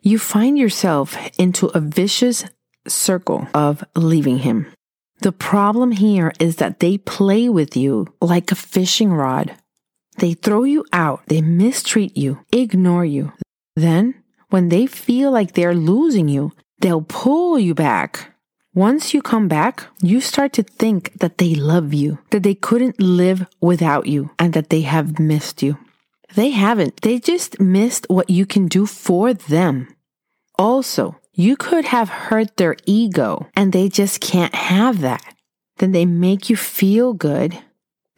You 0.00 0.18
find 0.18 0.58
yourself 0.58 1.16
into 1.38 1.66
a 1.68 1.80
vicious 1.80 2.44
circle 2.88 3.46
of 3.54 3.84
leaving 3.94 4.38
him. 4.38 4.66
The 5.20 5.32
problem 5.32 5.92
here 5.92 6.32
is 6.38 6.56
that 6.56 6.80
they 6.80 6.98
play 6.98 7.48
with 7.48 7.76
you 7.76 8.08
like 8.20 8.50
a 8.50 8.56
fishing 8.56 9.12
rod. 9.12 9.54
They 10.18 10.34
throw 10.34 10.64
you 10.64 10.84
out, 10.92 11.22
they 11.26 11.40
mistreat 11.40 12.16
you, 12.16 12.40
ignore 12.52 13.04
you. 13.04 13.32
Then 13.76 14.23
when 14.54 14.68
they 14.68 14.86
feel 14.86 15.32
like 15.32 15.54
they're 15.54 15.74
losing 15.74 16.28
you, 16.28 16.52
they'll 16.78 17.02
pull 17.02 17.58
you 17.58 17.74
back. 17.74 18.36
Once 18.72 19.12
you 19.12 19.20
come 19.20 19.48
back, 19.48 19.88
you 20.00 20.20
start 20.20 20.52
to 20.52 20.62
think 20.62 21.12
that 21.18 21.38
they 21.38 21.56
love 21.56 21.92
you, 21.92 22.18
that 22.30 22.44
they 22.44 22.54
couldn't 22.54 23.00
live 23.00 23.48
without 23.60 24.06
you, 24.06 24.30
and 24.38 24.52
that 24.52 24.70
they 24.70 24.82
have 24.82 25.18
missed 25.18 25.60
you. 25.60 25.76
They 26.36 26.50
haven't. 26.50 27.00
They 27.02 27.18
just 27.18 27.58
missed 27.58 28.06
what 28.08 28.30
you 28.30 28.46
can 28.46 28.68
do 28.68 28.86
for 28.86 29.34
them. 29.34 29.88
Also, 30.56 31.18
you 31.32 31.56
could 31.56 31.86
have 31.86 32.08
hurt 32.08 32.56
their 32.56 32.76
ego 32.86 33.48
and 33.56 33.72
they 33.72 33.88
just 33.88 34.20
can't 34.20 34.54
have 34.54 35.00
that. 35.00 35.34
Then 35.78 35.90
they 35.90 36.06
make 36.06 36.48
you 36.48 36.54
feel 36.54 37.12
good. 37.12 37.58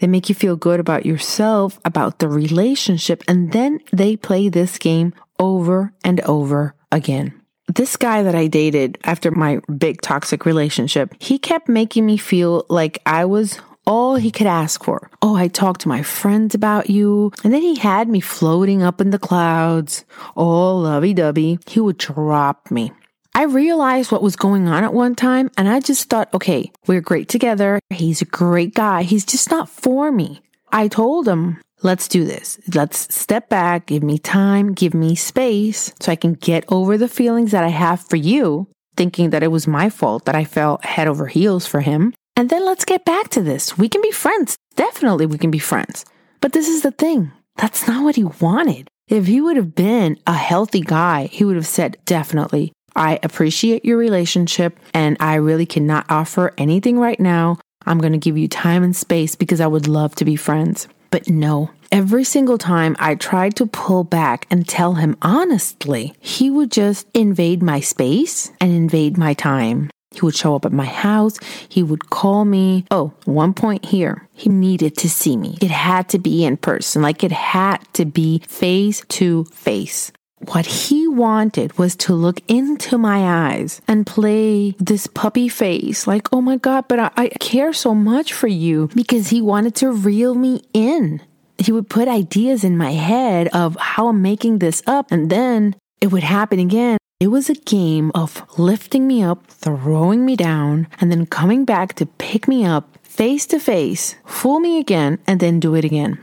They 0.00 0.06
make 0.06 0.28
you 0.28 0.34
feel 0.34 0.56
good 0.56 0.80
about 0.80 1.06
yourself, 1.06 1.80
about 1.82 2.18
the 2.18 2.28
relationship, 2.28 3.24
and 3.26 3.52
then 3.52 3.80
they 3.90 4.14
play 4.18 4.50
this 4.50 4.76
game 4.76 5.14
over 5.38 5.92
and 6.04 6.20
over 6.22 6.74
again. 6.92 7.40
This 7.68 7.96
guy 7.96 8.22
that 8.22 8.34
I 8.34 8.46
dated 8.46 8.98
after 9.04 9.30
my 9.30 9.60
big 9.76 10.00
toxic 10.00 10.46
relationship, 10.46 11.14
he 11.18 11.38
kept 11.38 11.68
making 11.68 12.06
me 12.06 12.16
feel 12.16 12.64
like 12.68 13.00
I 13.04 13.24
was 13.24 13.58
all 13.86 14.16
he 14.16 14.30
could 14.30 14.46
ask 14.46 14.82
for. 14.84 15.10
Oh, 15.22 15.36
I 15.36 15.48
talked 15.48 15.82
to 15.82 15.88
my 15.88 16.02
friends 16.02 16.54
about 16.54 16.90
you. 16.90 17.32
And 17.44 17.52
then 17.52 17.62
he 17.62 17.76
had 17.76 18.08
me 18.08 18.20
floating 18.20 18.82
up 18.82 19.00
in 19.00 19.10
the 19.10 19.18
clouds, 19.18 20.04
all 20.34 20.80
lovey 20.82 21.14
dovey. 21.14 21.58
He 21.66 21.80
would 21.80 21.98
drop 21.98 22.70
me. 22.70 22.92
I 23.34 23.44
realized 23.44 24.10
what 24.10 24.22
was 24.22 24.34
going 24.34 24.66
on 24.66 24.82
at 24.82 24.94
one 24.94 25.14
time 25.14 25.50
and 25.58 25.68
I 25.68 25.80
just 25.80 26.08
thought, 26.08 26.32
okay, 26.32 26.72
we're 26.86 27.02
great 27.02 27.28
together. 27.28 27.80
He's 27.90 28.22
a 28.22 28.26
great 28.26 28.74
guy. 28.74 29.02
He's 29.02 29.26
just 29.26 29.50
not 29.50 29.68
for 29.68 30.10
me. 30.10 30.40
I 30.72 30.88
told 30.88 31.28
him, 31.28 31.60
let's 31.82 32.08
do 32.08 32.24
this. 32.24 32.58
Let's 32.74 33.14
step 33.14 33.48
back, 33.48 33.86
give 33.86 34.02
me 34.02 34.18
time, 34.18 34.72
give 34.72 34.94
me 34.94 35.14
space 35.14 35.92
so 36.00 36.12
I 36.12 36.16
can 36.16 36.34
get 36.34 36.64
over 36.68 36.96
the 36.96 37.08
feelings 37.08 37.52
that 37.52 37.64
I 37.64 37.68
have 37.68 38.00
for 38.00 38.16
you, 38.16 38.68
thinking 38.96 39.30
that 39.30 39.42
it 39.42 39.48
was 39.48 39.66
my 39.66 39.90
fault 39.90 40.24
that 40.24 40.34
I 40.34 40.44
fell 40.44 40.80
head 40.82 41.08
over 41.08 41.26
heels 41.26 41.66
for 41.66 41.80
him. 41.80 42.14
And 42.36 42.50
then 42.50 42.64
let's 42.64 42.84
get 42.84 43.04
back 43.04 43.28
to 43.30 43.42
this. 43.42 43.78
We 43.78 43.88
can 43.88 44.02
be 44.02 44.10
friends. 44.10 44.56
Definitely 44.74 45.26
we 45.26 45.38
can 45.38 45.50
be 45.50 45.58
friends. 45.58 46.04
But 46.40 46.52
this 46.52 46.68
is 46.68 46.82
the 46.82 46.90
thing. 46.90 47.32
That's 47.56 47.88
not 47.88 48.04
what 48.04 48.16
he 48.16 48.24
wanted. 48.24 48.88
If 49.08 49.26
he 49.26 49.40
would 49.40 49.56
have 49.56 49.74
been 49.74 50.18
a 50.26 50.34
healthy 50.34 50.80
guy, 50.80 51.26
he 51.26 51.44
would 51.44 51.56
have 51.56 51.66
said, 51.66 51.96
definitely, 52.04 52.72
I 52.94 53.20
appreciate 53.22 53.84
your 53.84 53.98
relationship 53.98 54.78
and 54.92 55.16
I 55.20 55.36
really 55.36 55.66
cannot 55.66 56.06
offer 56.10 56.52
anything 56.58 56.98
right 56.98 57.20
now. 57.20 57.58
I'm 57.86 57.98
going 57.98 58.12
to 58.12 58.18
give 58.18 58.36
you 58.36 58.48
time 58.48 58.82
and 58.82 58.96
space 58.96 59.36
because 59.36 59.60
I 59.60 59.66
would 59.66 59.86
love 59.86 60.14
to 60.16 60.24
be 60.24 60.34
friends. 60.34 60.88
But 61.10 61.28
no, 61.28 61.70
every 61.92 62.24
single 62.24 62.58
time 62.58 62.96
I 62.98 63.14
tried 63.14 63.56
to 63.56 63.66
pull 63.66 64.04
back 64.04 64.46
and 64.50 64.66
tell 64.66 64.94
him 64.94 65.16
honestly, 65.22 66.14
he 66.20 66.50
would 66.50 66.70
just 66.70 67.06
invade 67.14 67.62
my 67.62 67.80
space 67.80 68.52
and 68.60 68.72
invade 68.72 69.16
my 69.16 69.34
time. 69.34 69.90
He 70.16 70.22
would 70.22 70.34
show 70.34 70.56
up 70.56 70.64
at 70.64 70.72
my 70.72 70.86
house. 70.86 71.38
He 71.68 71.82
would 71.82 72.08
call 72.08 72.44
me. 72.46 72.86
Oh, 72.90 73.12
one 73.24 73.52
point 73.52 73.84
here. 73.84 74.26
He 74.32 74.48
needed 74.48 74.96
to 74.98 75.10
see 75.10 75.36
me. 75.36 75.58
It 75.60 75.70
had 75.70 76.08
to 76.10 76.18
be 76.18 76.44
in 76.44 76.56
person. 76.56 77.02
Like 77.02 77.22
it 77.22 77.32
had 77.32 77.78
to 77.94 78.06
be 78.06 78.42
face 78.48 79.02
to 79.08 79.44
face. 79.46 80.12
What 80.40 80.66
he 80.66 81.08
wanted 81.08 81.78
was 81.78 81.96
to 81.96 82.14
look 82.14 82.40
into 82.46 82.98
my 82.98 83.50
eyes 83.50 83.80
and 83.88 84.06
play 84.06 84.72
this 84.78 85.06
puppy 85.06 85.48
face, 85.48 86.06
like, 86.06 86.28
oh 86.32 86.42
my 86.42 86.56
God, 86.56 86.86
but 86.88 87.00
I, 87.00 87.10
I, 87.16 87.28
care 87.28 87.72
so 87.72 87.94
much 87.94 88.34
for 88.34 88.46
you 88.46 88.90
because 88.94 89.28
he 89.28 89.40
wanted 89.40 89.74
to 89.76 89.90
reel 89.90 90.34
me 90.34 90.62
in. 90.74 91.22
He 91.58 91.72
would 91.72 91.88
put 91.88 92.06
ideas 92.06 92.64
in 92.64 92.76
my 92.76 92.92
head 92.92 93.48
of 93.48 93.76
how 93.76 94.08
I'm 94.08 94.20
making 94.20 94.58
this 94.58 94.82
up, 94.86 95.10
and 95.10 95.30
then 95.30 95.74
it 96.02 96.12
would 96.12 96.22
happen 96.22 96.58
again. 96.58 96.98
It 97.18 97.28
was 97.28 97.48
a 97.48 97.54
game 97.54 98.12
of 98.14 98.42
lifting 98.58 99.06
me 99.06 99.22
up, 99.22 99.46
throwing 99.46 100.26
me 100.26 100.36
down, 100.36 100.86
and 101.00 101.10
then 101.10 101.24
coming 101.24 101.64
back 101.64 101.94
to 101.94 102.04
pick 102.04 102.46
me 102.46 102.66
up 102.66 102.98
face 103.02 103.46
to 103.46 103.58
face, 103.58 104.16
fool 104.26 104.60
me 104.60 104.78
again, 104.78 105.18
and 105.26 105.40
then 105.40 105.58
do 105.58 105.74
it 105.74 105.86
again. 105.86 106.18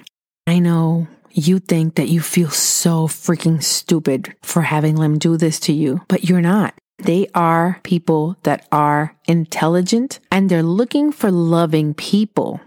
I 0.46 0.60
know 0.60 1.08
you 1.33 1.59
think 1.59 1.95
that 1.95 2.09
you 2.09 2.21
feel 2.21 2.49
so 2.49 3.07
freaking 3.07 3.61
stupid 3.61 4.35
for 4.41 4.61
having 4.61 4.95
them 4.95 5.17
do 5.17 5.37
this 5.37 5.59
to 5.61 5.73
you, 5.73 6.01
but 6.07 6.23
you're 6.29 6.41
not. 6.41 6.75
They 6.99 7.27
are 7.33 7.79
people 7.83 8.37
that 8.43 8.67
are 8.71 9.15
intelligent 9.27 10.19
and 10.31 10.49
they're 10.49 10.63
looking 10.63 11.11
for 11.11 11.31
loving 11.31 11.93
people. 11.93 12.61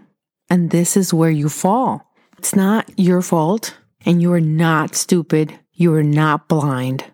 And 0.49 0.69
this 0.69 0.95
is 0.95 1.13
where 1.13 1.31
you 1.31 1.49
fall. 1.49 2.13
It's 2.37 2.55
not 2.55 2.89
your 2.97 3.21
fault 3.21 3.77
and 4.05 4.21
you 4.21 4.31
are 4.33 4.41
not 4.41 4.95
stupid. 4.95 5.57
You 5.73 5.93
are 5.95 6.03
not 6.03 6.47
blind. 6.47 7.05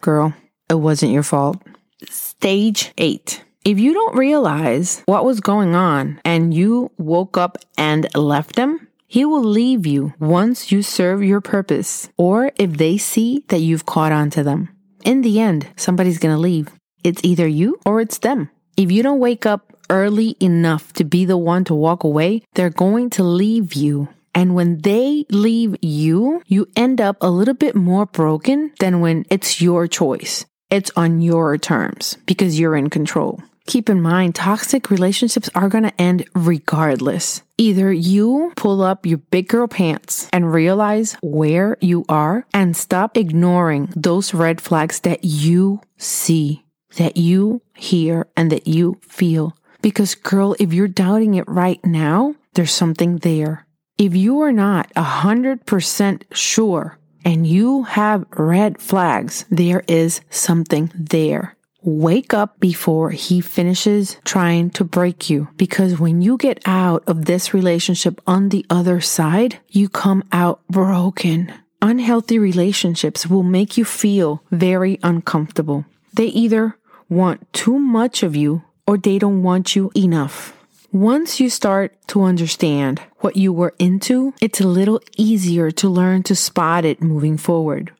Girl, 0.00 0.34
it 0.70 0.74
wasn't 0.74 1.12
your 1.12 1.22
fault. 1.22 1.62
Stage 2.08 2.92
eight. 2.98 3.44
If 3.64 3.78
you 3.78 3.92
don't 3.92 4.16
realize 4.16 5.02
what 5.06 5.24
was 5.24 5.40
going 5.40 5.74
on 5.74 6.20
and 6.24 6.52
you 6.52 6.90
woke 6.98 7.36
up 7.36 7.58
and 7.78 8.08
left 8.16 8.56
them, 8.56 8.88
he 9.12 9.26
will 9.26 9.44
leave 9.44 9.84
you 9.84 10.14
once 10.18 10.72
you 10.72 10.80
serve 10.80 11.22
your 11.22 11.42
purpose 11.42 12.08
or 12.16 12.50
if 12.56 12.78
they 12.78 12.96
see 12.96 13.44
that 13.48 13.58
you've 13.58 13.84
caught 13.84 14.10
on 14.10 14.30
to 14.30 14.42
them. 14.42 14.70
In 15.04 15.20
the 15.20 15.38
end, 15.38 15.68
somebody's 15.76 16.18
going 16.18 16.34
to 16.34 16.40
leave. 16.40 16.68
It's 17.04 17.20
either 17.22 17.46
you 17.46 17.78
or 17.84 18.00
it's 18.00 18.16
them. 18.16 18.48
If 18.74 18.90
you 18.90 19.02
don't 19.02 19.18
wake 19.20 19.44
up 19.44 19.76
early 19.90 20.34
enough 20.40 20.94
to 20.94 21.04
be 21.04 21.26
the 21.26 21.36
one 21.36 21.64
to 21.64 21.74
walk 21.74 22.04
away, 22.04 22.40
they're 22.54 22.70
going 22.70 23.10
to 23.10 23.22
leave 23.22 23.74
you. 23.74 24.08
And 24.34 24.54
when 24.54 24.80
they 24.80 25.26
leave 25.28 25.76
you, 25.82 26.42
you 26.46 26.68
end 26.74 26.98
up 26.98 27.18
a 27.20 27.28
little 27.28 27.52
bit 27.52 27.74
more 27.76 28.06
broken 28.06 28.72
than 28.80 29.00
when 29.00 29.26
it's 29.28 29.60
your 29.60 29.86
choice. 29.88 30.46
It's 30.70 30.90
on 30.96 31.20
your 31.20 31.58
terms 31.58 32.16
because 32.24 32.58
you're 32.58 32.76
in 32.76 32.88
control. 32.88 33.42
Keep 33.66 33.88
in 33.88 34.02
mind, 34.02 34.34
toxic 34.34 34.90
relationships 34.90 35.48
are 35.54 35.68
going 35.68 35.84
to 35.84 36.00
end 36.00 36.28
regardless. 36.34 37.42
Either 37.58 37.92
you 37.92 38.52
pull 38.56 38.82
up 38.82 39.06
your 39.06 39.18
big 39.18 39.48
girl 39.48 39.68
pants 39.68 40.28
and 40.32 40.52
realize 40.52 41.16
where 41.22 41.76
you 41.80 42.04
are 42.08 42.44
and 42.52 42.76
stop 42.76 43.16
ignoring 43.16 43.92
those 43.94 44.34
red 44.34 44.60
flags 44.60 45.00
that 45.00 45.24
you 45.24 45.80
see, 45.96 46.64
that 46.96 47.16
you 47.16 47.62
hear, 47.76 48.26
and 48.36 48.50
that 48.50 48.66
you 48.66 48.98
feel. 49.00 49.56
Because, 49.80 50.14
girl, 50.14 50.56
if 50.58 50.72
you're 50.72 50.88
doubting 50.88 51.34
it 51.34 51.48
right 51.48 51.84
now, 51.84 52.34
there's 52.54 52.72
something 52.72 53.18
there. 53.18 53.66
If 53.96 54.16
you 54.16 54.40
are 54.40 54.52
not 54.52 54.90
a 54.96 55.02
hundred 55.02 55.66
percent 55.66 56.24
sure 56.32 56.98
and 57.24 57.46
you 57.46 57.84
have 57.84 58.26
red 58.36 58.80
flags, 58.80 59.44
there 59.50 59.84
is 59.86 60.20
something 60.30 60.90
there. 60.94 61.56
Wake 61.84 62.32
up 62.32 62.60
before 62.60 63.10
he 63.10 63.40
finishes 63.40 64.16
trying 64.24 64.70
to 64.70 64.84
break 64.84 65.28
you. 65.28 65.48
Because 65.56 65.98
when 65.98 66.22
you 66.22 66.36
get 66.36 66.62
out 66.64 67.02
of 67.08 67.24
this 67.24 67.52
relationship 67.52 68.20
on 68.24 68.50
the 68.50 68.64
other 68.70 69.00
side, 69.00 69.58
you 69.68 69.88
come 69.88 70.22
out 70.30 70.60
broken. 70.68 71.52
Unhealthy 71.80 72.38
relationships 72.38 73.26
will 73.26 73.42
make 73.42 73.76
you 73.76 73.84
feel 73.84 74.44
very 74.52 75.00
uncomfortable. 75.02 75.84
They 76.14 76.26
either 76.26 76.76
want 77.08 77.52
too 77.52 77.80
much 77.80 78.22
of 78.22 78.36
you 78.36 78.62
or 78.86 78.96
they 78.96 79.18
don't 79.18 79.42
want 79.42 79.74
you 79.74 79.90
enough. 79.96 80.56
Once 80.92 81.40
you 81.40 81.50
start 81.50 81.96
to 82.06 82.22
understand 82.22 83.00
what 83.20 83.36
you 83.36 83.52
were 83.52 83.74
into, 83.80 84.32
it's 84.40 84.60
a 84.60 84.68
little 84.68 85.00
easier 85.16 85.72
to 85.72 85.88
learn 85.88 86.22
to 86.22 86.36
spot 86.36 86.84
it 86.84 87.02
moving 87.02 87.36
forward. 87.36 87.90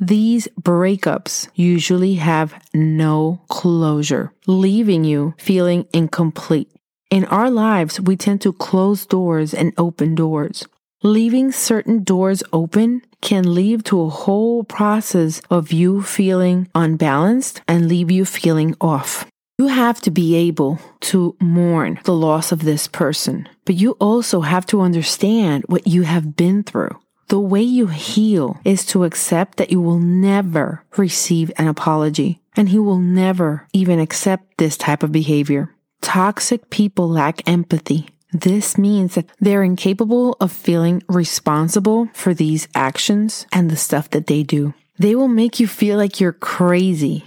These 0.00 0.48
breakups 0.60 1.48
usually 1.54 2.14
have 2.14 2.54
no 2.74 3.40
closure, 3.48 4.32
leaving 4.46 5.04
you 5.04 5.34
feeling 5.38 5.86
incomplete. 5.92 6.70
In 7.10 7.24
our 7.26 7.50
lives, 7.50 8.00
we 8.00 8.16
tend 8.16 8.40
to 8.42 8.52
close 8.52 9.06
doors 9.06 9.54
and 9.54 9.72
open 9.78 10.14
doors. 10.14 10.66
Leaving 11.02 11.52
certain 11.52 12.02
doors 12.02 12.42
open 12.52 13.02
can 13.22 13.54
lead 13.54 13.84
to 13.86 14.00
a 14.02 14.10
whole 14.10 14.64
process 14.64 15.40
of 15.50 15.72
you 15.72 16.02
feeling 16.02 16.68
unbalanced 16.74 17.62
and 17.68 17.88
leave 17.88 18.10
you 18.10 18.24
feeling 18.24 18.74
off. 18.80 19.24
You 19.58 19.68
have 19.68 20.00
to 20.02 20.10
be 20.10 20.34
able 20.34 20.78
to 21.02 21.36
mourn 21.40 21.98
the 22.04 22.12
loss 22.12 22.52
of 22.52 22.64
this 22.64 22.88
person, 22.88 23.48
but 23.64 23.76
you 23.76 23.92
also 23.92 24.42
have 24.42 24.66
to 24.66 24.82
understand 24.82 25.64
what 25.68 25.86
you 25.86 26.02
have 26.02 26.36
been 26.36 26.62
through. 26.62 26.98
The 27.28 27.40
way 27.40 27.62
you 27.62 27.88
heal 27.88 28.60
is 28.64 28.86
to 28.86 29.04
accept 29.04 29.58
that 29.58 29.72
you 29.72 29.80
will 29.80 29.98
never 29.98 30.84
receive 30.96 31.50
an 31.56 31.66
apology 31.66 32.40
and 32.56 32.68
he 32.68 32.78
will 32.78 32.98
never 32.98 33.66
even 33.72 33.98
accept 33.98 34.58
this 34.58 34.76
type 34.76 35.02
of 35.02 35.12
behavior. 35.12 35.74
Toxic 36.00 36.70
people 36.70 37.08
lack 37.08 37.46
empathy. 37.48 38.08
This 38.32 38.78
means 38.78 39.14
that 39.14 39.28
they're 39.40 39.62
incapable 39.62 40.36
of 40.40 40.52
feeling 40.52 41.02
responsible 41.08 42.08
for 42.12 42.32
these 42.32 42.68
actions 42.74 43.46
and 43.52 43.70
the 43.70 43.76
stuff 43.76 44.10
that 44.10 44.26
they 44.26 44.42
do. 44.42 44.74
They 44.98 45.14
will 45.14 45.28
make 45.28 45.58
you 45.58 45.66
feel 45.66 45.96
like 45.96 46.20
you're 46.20 46.32
crazy 46.32 47.24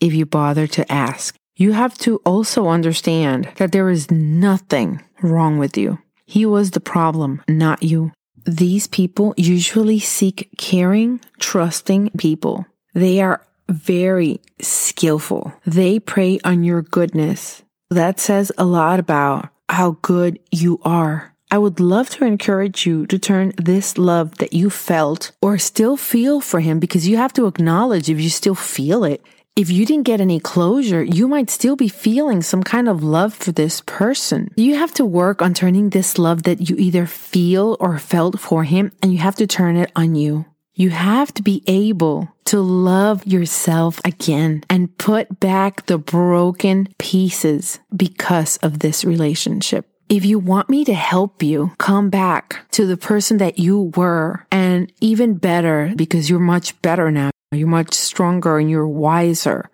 if 0.00 0.14
you 0.14 0.24
bother 0.26 0.66
to 0.68 0.90
ask. 0.90 1.34
You 1.56 1.72
have 1.72 1.96
to 1.98 2.16
also 2.24 2.68
understand 2.68 3.50
that 3.56 3.72
there 3.72 3.90
is 3.90 4.10
nothing 4.10 5.02
wrong 5.22 5.58
with 5.58 5.76
you. 5.76 5.98
He 6.24 6.46
was 6.46 6.70
the 6.70 6.80
problem, 6.80 7.42
not 7.46 7.82
you. 7.82 8.12
These 8.44 8.86
people 8.88 9.34
usually 9.36 9.98
seek 9.98 10.50
caring, 10.58 11.20
trusting 11.38 12.10
people. 12.18 12.66
They 12.94 13.20
are 13.20 13.44
very 13.68 14.40
skillful. 14.60 15.52
They 15.64 15.98
prey 15.98 16.40
on 16.44 16.64
your 16.64 16.82
goodness. 16.82 17.62
That 17.90 18.20
says 18.20 18.52
a 18.58 18.64
lot 18.64 18.98
about 19.00 19.48
how 19.68 19.98
good 20.02 20.38
you 20.50 20.80
are 20.84 21.32
I 21.52 21.58
would 21.58 21.80
love 21.80 22.08
to 22.10 22.24
encourage 22.24 22.86
you 22.86 23.06
to 23.08 23.18
turn 23.18 23.52
this 23.58 23.98
love 23.98 24.38
that 24.38 24.54
you 24.54 24.70
felt 24.70 25.32
or 25.42 25.58
still 25.58 25.98
feel 25.98 26.40
for 26.40 26.60
him 26.60 26.80
because 26.80 27.06
you 27.06 27.18
have 27.18 27.34
to 27.34 27.46
acknowledge 27.46 28.08
if 28.08 28.18
you 28.18 28.30
still 28.30 28.54
feel 28.54 29.04
it. 29.04 29.22
If 29.54 29.70
you 29.70 29.84
didn't 29.84 30.06
get 30.06 30.22
any 30.22 30.40
closure, 30.40 31.04
you 31.04 31.28
might 31.28 31.50
still 31.50 31.76
be 31.76 31.88
feeling 31.88 32.40
some 32.40 32.62
kind 32.62 32.88
of 32.88 33.04
love 33.04 33.34
for 33.34 33.52
this 33.52 33.82
person. 33.84 34.50
You 34.56 34.76
have 34.76 34.94
to 34.94 35.04
work 35.04 35.42
on 35.42 35.52
turning 35.52 35.90
this 35.90 36.16
love 36.16 36.44
that 36.44 36.70
you 36.70 36.76
either 36.76 37.04
feel 37.04 37.76
or 37.78 37.98
felt 37.98 38.40
for 38.40 38.64
him 38.64 38.92
and 39.02 39.12
you 39.12 39.18
have 39.18 39.36
to 39.36 39.46
turn 39.46 39.76
it 39.76 39.92
on 39.94 40.14
you. 40.14 40.46
You 40.72 40.88
have 40.88 41.34
to 41.34 41.42
be 41.42 41.62
able 41.66 42.32
to 42.46 42.62
love 42.62 43.26
yourself 43.26 44.00
again 44.06 44.64
and 44.70 44.96
put 44.96 45.38
back 45.38 45.84
the 45.84 45.98
broken 45.98 46.88
pieces 46.96 47.78
because 47.94 48.56
of 48.58 48.78
this 48.78 49.04
relationship. 49.04 49.86
If 50.08 50.24
you 50.24 50.38
want 50.38 50.70
me 50.70 50.82
to 50.86 50.94
help 50.94 51.42
you 51.42 51.72
come 51.76 52.08
back 52.08 52.66
to 52.70 52.86
the 52.86 52.96
person 52.96 53.36
that 53.36 53.58
you 53.58 53.92
were 53.96 54.46
and 54.50 54.90
even 55.02 55.34
better 55.34 55.92
because 55.94 56.30
you're 56.30 56.38
much 56.38 56.80
better 56.80 57.10
now, 57.10 57.31
you're 57.52 57.68
much 57.68 57.94
stronger 57.94 58.58
and 58.58 58.70
you're 58.70 58.86
wiser. 58.86 59.68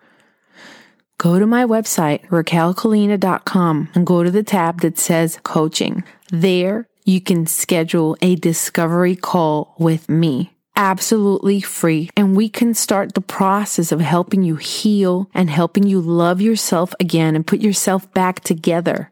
Go 1.19 1.39
to 1.39 1.47
my 1.47 1.65
website, 1.65 2.27
raquelcolina.com 2.29 3.91
and 3.95 4.07
go 4.07 4.23
to 4.23 4.31
the 4.31 4.43
tab 4.43 4.83
that 4.83 4.99
says 4.99 5.39
coaching. 5.43 6.05
There 6.31 6.87
you 7.05 7.21
can 7.21 7.47
schedule 7.47 8.17
a 8.21 8.37
discovery 8.37 9.17
call 9.17 9.75
with 9.79 10.09
me 10.09 10.53
absolutely 10.79 11.61
free. 11.61 12.09
And 12.17 12.37
we 12.37 12.49
can 12.49 12.73
start 12.73 13.15
the 13.15 13.21
process 13.21 13.93
of 13.93 14.01
helping 14.01 14.43
you 14.45 14.57
heal 14.57 15.29
and 15.35 15.51
helping 15.51 15.83
you 15.83 16.01
love 16.01 16.41
yourself 16.41 16.95
again 17.01 17.35
and 17.37 17.47
put 17.47 17.61
yourself 17.61 18.11
back 18.15 18.41
together. 18.41 19.11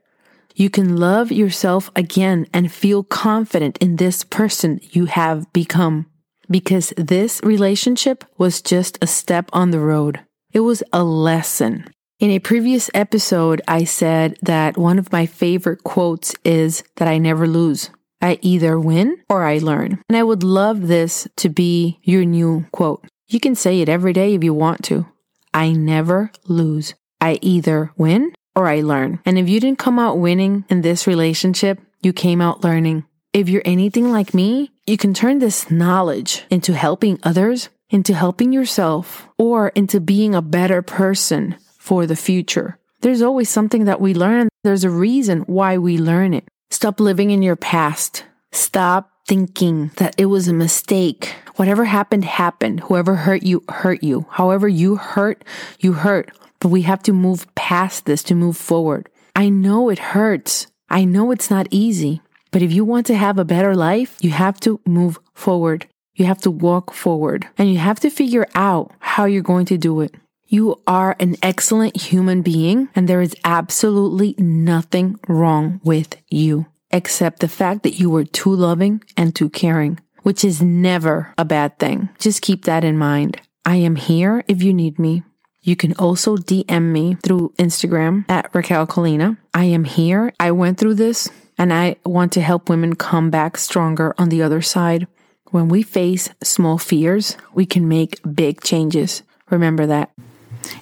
You 0.54 0.70
can 0.70 0.96
love 0.96 1.30
yourself 1.30 1.90
again 1.94 2.46
and 2.54 2.72
feel 2.72 3.02
confident 3.02 3.76
in 3.78 3.96
this 3.96 4.24
person 4.24 4.80
you 4.92 5.04
have 5.06 5.52
become. 5.52 6.06
Because 6.50 6.92
this 6.96 7.40
relationship 7.42 8.24
was 8.38 8.62
just 8.62 8.98
a 9.02 9.06
step 9.06 9.48
on 9.52 9.70
the 9.70 9.80
road. 9.80 10.20
It 10.52 10.60
was 10.60 10.82
a 10.92 11.02
lesson. 11.02 11.86
In 12.18 12.30
a 12.30 12.38
previous 12.38 12.88
episode, 12.94 13.60
I 13.68 13.84
said 13.84 14.38
that 14.42 14.78
one 14.78 14.98
of 14.98 15.12
my 15.12 15.26
favorite 15.26 15.84
quotes 15.84 16.34
is 16.44 16.82
that 16.96 17.08
I 17.08 17.18
never 17.18 17.46
lose. 17.46 17.90
I 18.22 18.38
either 18.40 18.80
win 18.80 19.18
or 19.28 19.44
I 19.44 19.58
learn. 19.58 20.02
And 20.08 20.16
I 20.16 20.22
would 20.22 20.42
love 20.42 20.86
this 20.86 21.28
to 21.36 21.48
be 21.50 21.98
your 22.02 22.24
new 22.24 22.64
quote. 22.72 23.04
You 23.28 23.40
can 23.40 23.54
say 23.54 23.80
it 23.80 23.88
every 23.88 24.12
day 24.12 24.34
if 24.34 24.42
you 24.42 24.54
want 24.54 24.82
to. 24.84 25.06
I 25.52 25.72
never 25.72 26.30
lose. 26.44 26.94
I 27.20 27.38
either 27.42 27.92
win 27.96 28.32
or 28.54 28.68
I 28.68 28.80
learn. 28.80 29.20
And 29.26 29.38
if 29.38 29.48
you 29.48 29.60
didn't 29.60 29.78
come 29.78 29.98
out 29.98 30.18
winning 30.18 30.64
in 30.68 30.80
this 30.80 31.06
relationship, 31.06 31.80
you 32.02 32.12
came 32.12 32.40
out 32.40 32.64
learning. 32.64 33.04
If 33.36 33.50
you're 33.50 33.60
anything 33.66 34.10
like 34.10 34.32
me, 34.32 34.70
you 34.86 34.96
can 34.96 35.12
turn 35.12 35.40
this 35.40 35.70
knowledge 35.70 36.44
into 36.48 36.72
helping 36.72 37.18
others, 37.22 37.68
into 37.90 38.14
helping 38.14 38.50
yourself, 38.50 39.28
or 39.36 39.68
into 39.74 40.00
being 40.00 40.34
a 40.34 40.40
better 40.40 40.80
person 40.80 41.54
for 41.76 42.06
the 42.06 42.16
future. 42.16 42.78
There's 43.02 43.20
always 43.20 43.50
something 43.50 43.84
that 43.84 44.00
we 44.00 44.14
learn. 44.14 44.48
There's 44.64 44.84
a 44.84 44.88
reason 44.90 45.40
why 45.40 45.76
we 45.76 45.98
learn 45.98 46.32
it. 46.32 46.48
Stop 46.70 46.98
living 46.98 47.30
in 47.30 47.42
your 47.42 47.56
past. 47.56 48.24
Stop 48.52 49.12
thinking 49.26 49.90
that 49.96 50.14
it 50.16 50.32
was 50.32 50.48
a 50.48 50.54
mistake. 50.54 51.34
Whatever 51.56 51.84
happened, 51.84 52.24
happened. 52.24 52.80
Whoever 52.80 53.16
hurt 53.16 53.42
you, 53.42 53.62
hurt 53.68 54.02
you. 54.02 54.24
However 54.30 54.66
you 54.66 54.96
hurt, 54.96 55.44
you 55.78 55.92
hurt. 55.92 56.30
But 56.58 56.68
we 56.68 56.82
have 56.88 57.02
to 57.02 57.12
move 57.12 57.54
past 57.54 58.06
this 58.06 58.22
to 58.22 58.34
move 58.34 58.56
forward. 58.56 59.10
I 59.34 59.50
know 59.50 59.90
it 59.90 59.98
hurts. 59.98 60.68
I 60.88 61.04
know 61.04 61.32
it's 61.32 61.50
not 61.50 61.68
easy. 61.70 62.22
But 62.56 62.62
if 62.62 62.72
you 62.72 62.86
want 62.86 63.04
to 63.08 63.14
have 63.14 63.38
a 63.38 63.44
better 63.44 63.74
life, 63.74 64.16
you 64.22 64.30
have 64.30 64.58
to 64.60 64.80
move 64.86 65.18
forward. 65.34 65.88
You 66.14 66.24
have 66.24 66.40
to 66.40 66.50
walk 66.50 66.94
forward 66.94 67.46
and 67.58 67.70
you 67.70 67.76
have 67.76 68.00
to 68.00 68.08
figure 68.08 68.46
out 68.54 68.92
how 68.98 69.26
you're 69.26 69.42
going 69.42 69.66
to 69.66 69.76
do 69.76 70.00
it. 70.00 70.14
You 70.46 70.80
are 70.86 71.16
an 71.20 71.36
excellent 71.42 72.00
human 72.00 72.40
being 72.40 72.88
and 72.96 73.06
there 73.06 73.20
is 73.20 73.36
absolutely 73.44 74.36
nothing 74.38 75.20
wrong 75.28 75.82
with 75.84 76.16
you 76.30 76.64
except 76.90 77.40
the 77.40 77.48
fact 77.48 77.82
that 77.82 78.00
you 78.00 78.08
were 78.08 78.24
too 78.24 78.54
loving 78.54 79.02
and 79.18 79.36
too 79.36 79.50
caring, 79.50 80.00
which 80.22 80.42
is 80.42 80.62
never 80.62 81.34
a 81.36 81.44
bad 81.44 81.78
thing. 81.78 82.08
Just 82.18 82.40
keep 82.40 82.64
that 82.64 82.84
in 82.84 82.96
mind. 82.96 83.38
I 83.66 83.76
am 83.76 83.96
here 83.96 84.44
if 84.48 84.62
you 84.62 84.72
need 84.72 84.98
me. 84.98 85.24
You 85.66 85.74
can 85.74 85.94
also 85.94 86.36
DM 86.36 86.92
me 86.92 87.14
through 87.24 87.52
Instagram 87.58 88.24
at 88.28 88.54
Raquel 88.54 88.86
Colina. 88.86 89.36
I 89.52 89.64
am 89.64 89.82
here. 89.82 90.32
I 90.38 90.52
went 90.52 90.78
through 90.78 90.94
this 90.94 91.28
and 91.58 91.72
I 91.72 91.96
want 92.04 92.30
to 92.34 92.40
help 92.40 92.68
women 92.68 92.94
come 92.94 93.30
back 93.30 93.56
stronger 93.56 94.14
on 94.16 94.28
the 94.28 94.42
other 94.42 94.62
side. 94.62 95.08
When 95.50 95.68
we 95.68 95.82
face 95.82 96.30
small 96.40 96.78
fears, 96.78 97.36
we 97.52 97.66
can 97.66 97.88
make 97.88 98.20
big 98.32 98.60
changes. 98.60 99.24
Remember 99.50 99.86
that. 99.86 100.12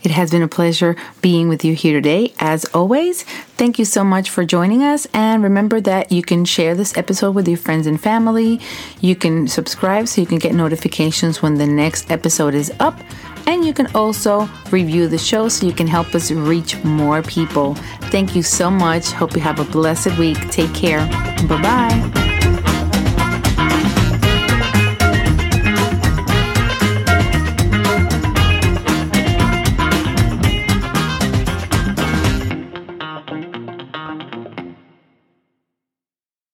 It 0.02 0.10
has 0.10 0.30
been 0.30 0.42
a 0.42 0.48
pleasure 0.48 0.96
being 1.22 1.48
with 1.48 1.64
you 1.64 1.74
here 1.74 1.94
today. 1.94 2.34
As 2.38 2.66
always, 2.66 3.22
thank 3.56 3.78
you 3.78 3.86
so 3.86 4.04
much 4.04 4.28
for 4.28 4.44
joining 4.44 4.82
us. 4.82 5.06
And 5.14 5.42
remember 5.42 5.80
that 5.80 6.12
you 6.12 6.22
can 6.22 6.44
share 6.44 6.74
this 6.74 6.96
episode 6.96 7.34
with 7.34 7.48
your 7.48 7.56
friends 7.56 7.86
and 7.86 7.98
family. 7.98 8.60
You 9.00 9.16
can 9.16 9.48
subscribe 9.48 10.08
so 10.08 10.20
you 10.20 10.26
can 10.26 10.38
get 10.38 10.54
notifications 10.54 11.40
when 11.40 11.54
the 11.54 11.66
next 11.66 12.10
episode 12.10 12.54
is 12.54 12.70
up. 12.80 12.98
And 13.46 13.64
you 13.64 13.74
can 13.74 13.86
also 13.94 14.48
review 14.70 15.06
the 15.08 15.18
show 15.18 15.48
so 15.48 15.66
you 15.66 15.72
can 15.72 15.86
help 15.86 16.14
us 16.14 16.30
reach 16.30 16.82
more 16.84 17.22
people. 17.22 17.74
Thank 18.10 18.34
you 18.34 18.42
so 18.42 18.70
much. 18.70 19.10
Hope 19.10 19.34
you 19.34 19.40
have 19.40 19.60
a 19.60 19.64
blessed 19.64 20.18
week. 20.18 20.38
Take 20.50 20.74
care. 20.74 21.06
Bye 21.46 21.62
bye. 21.62 22.33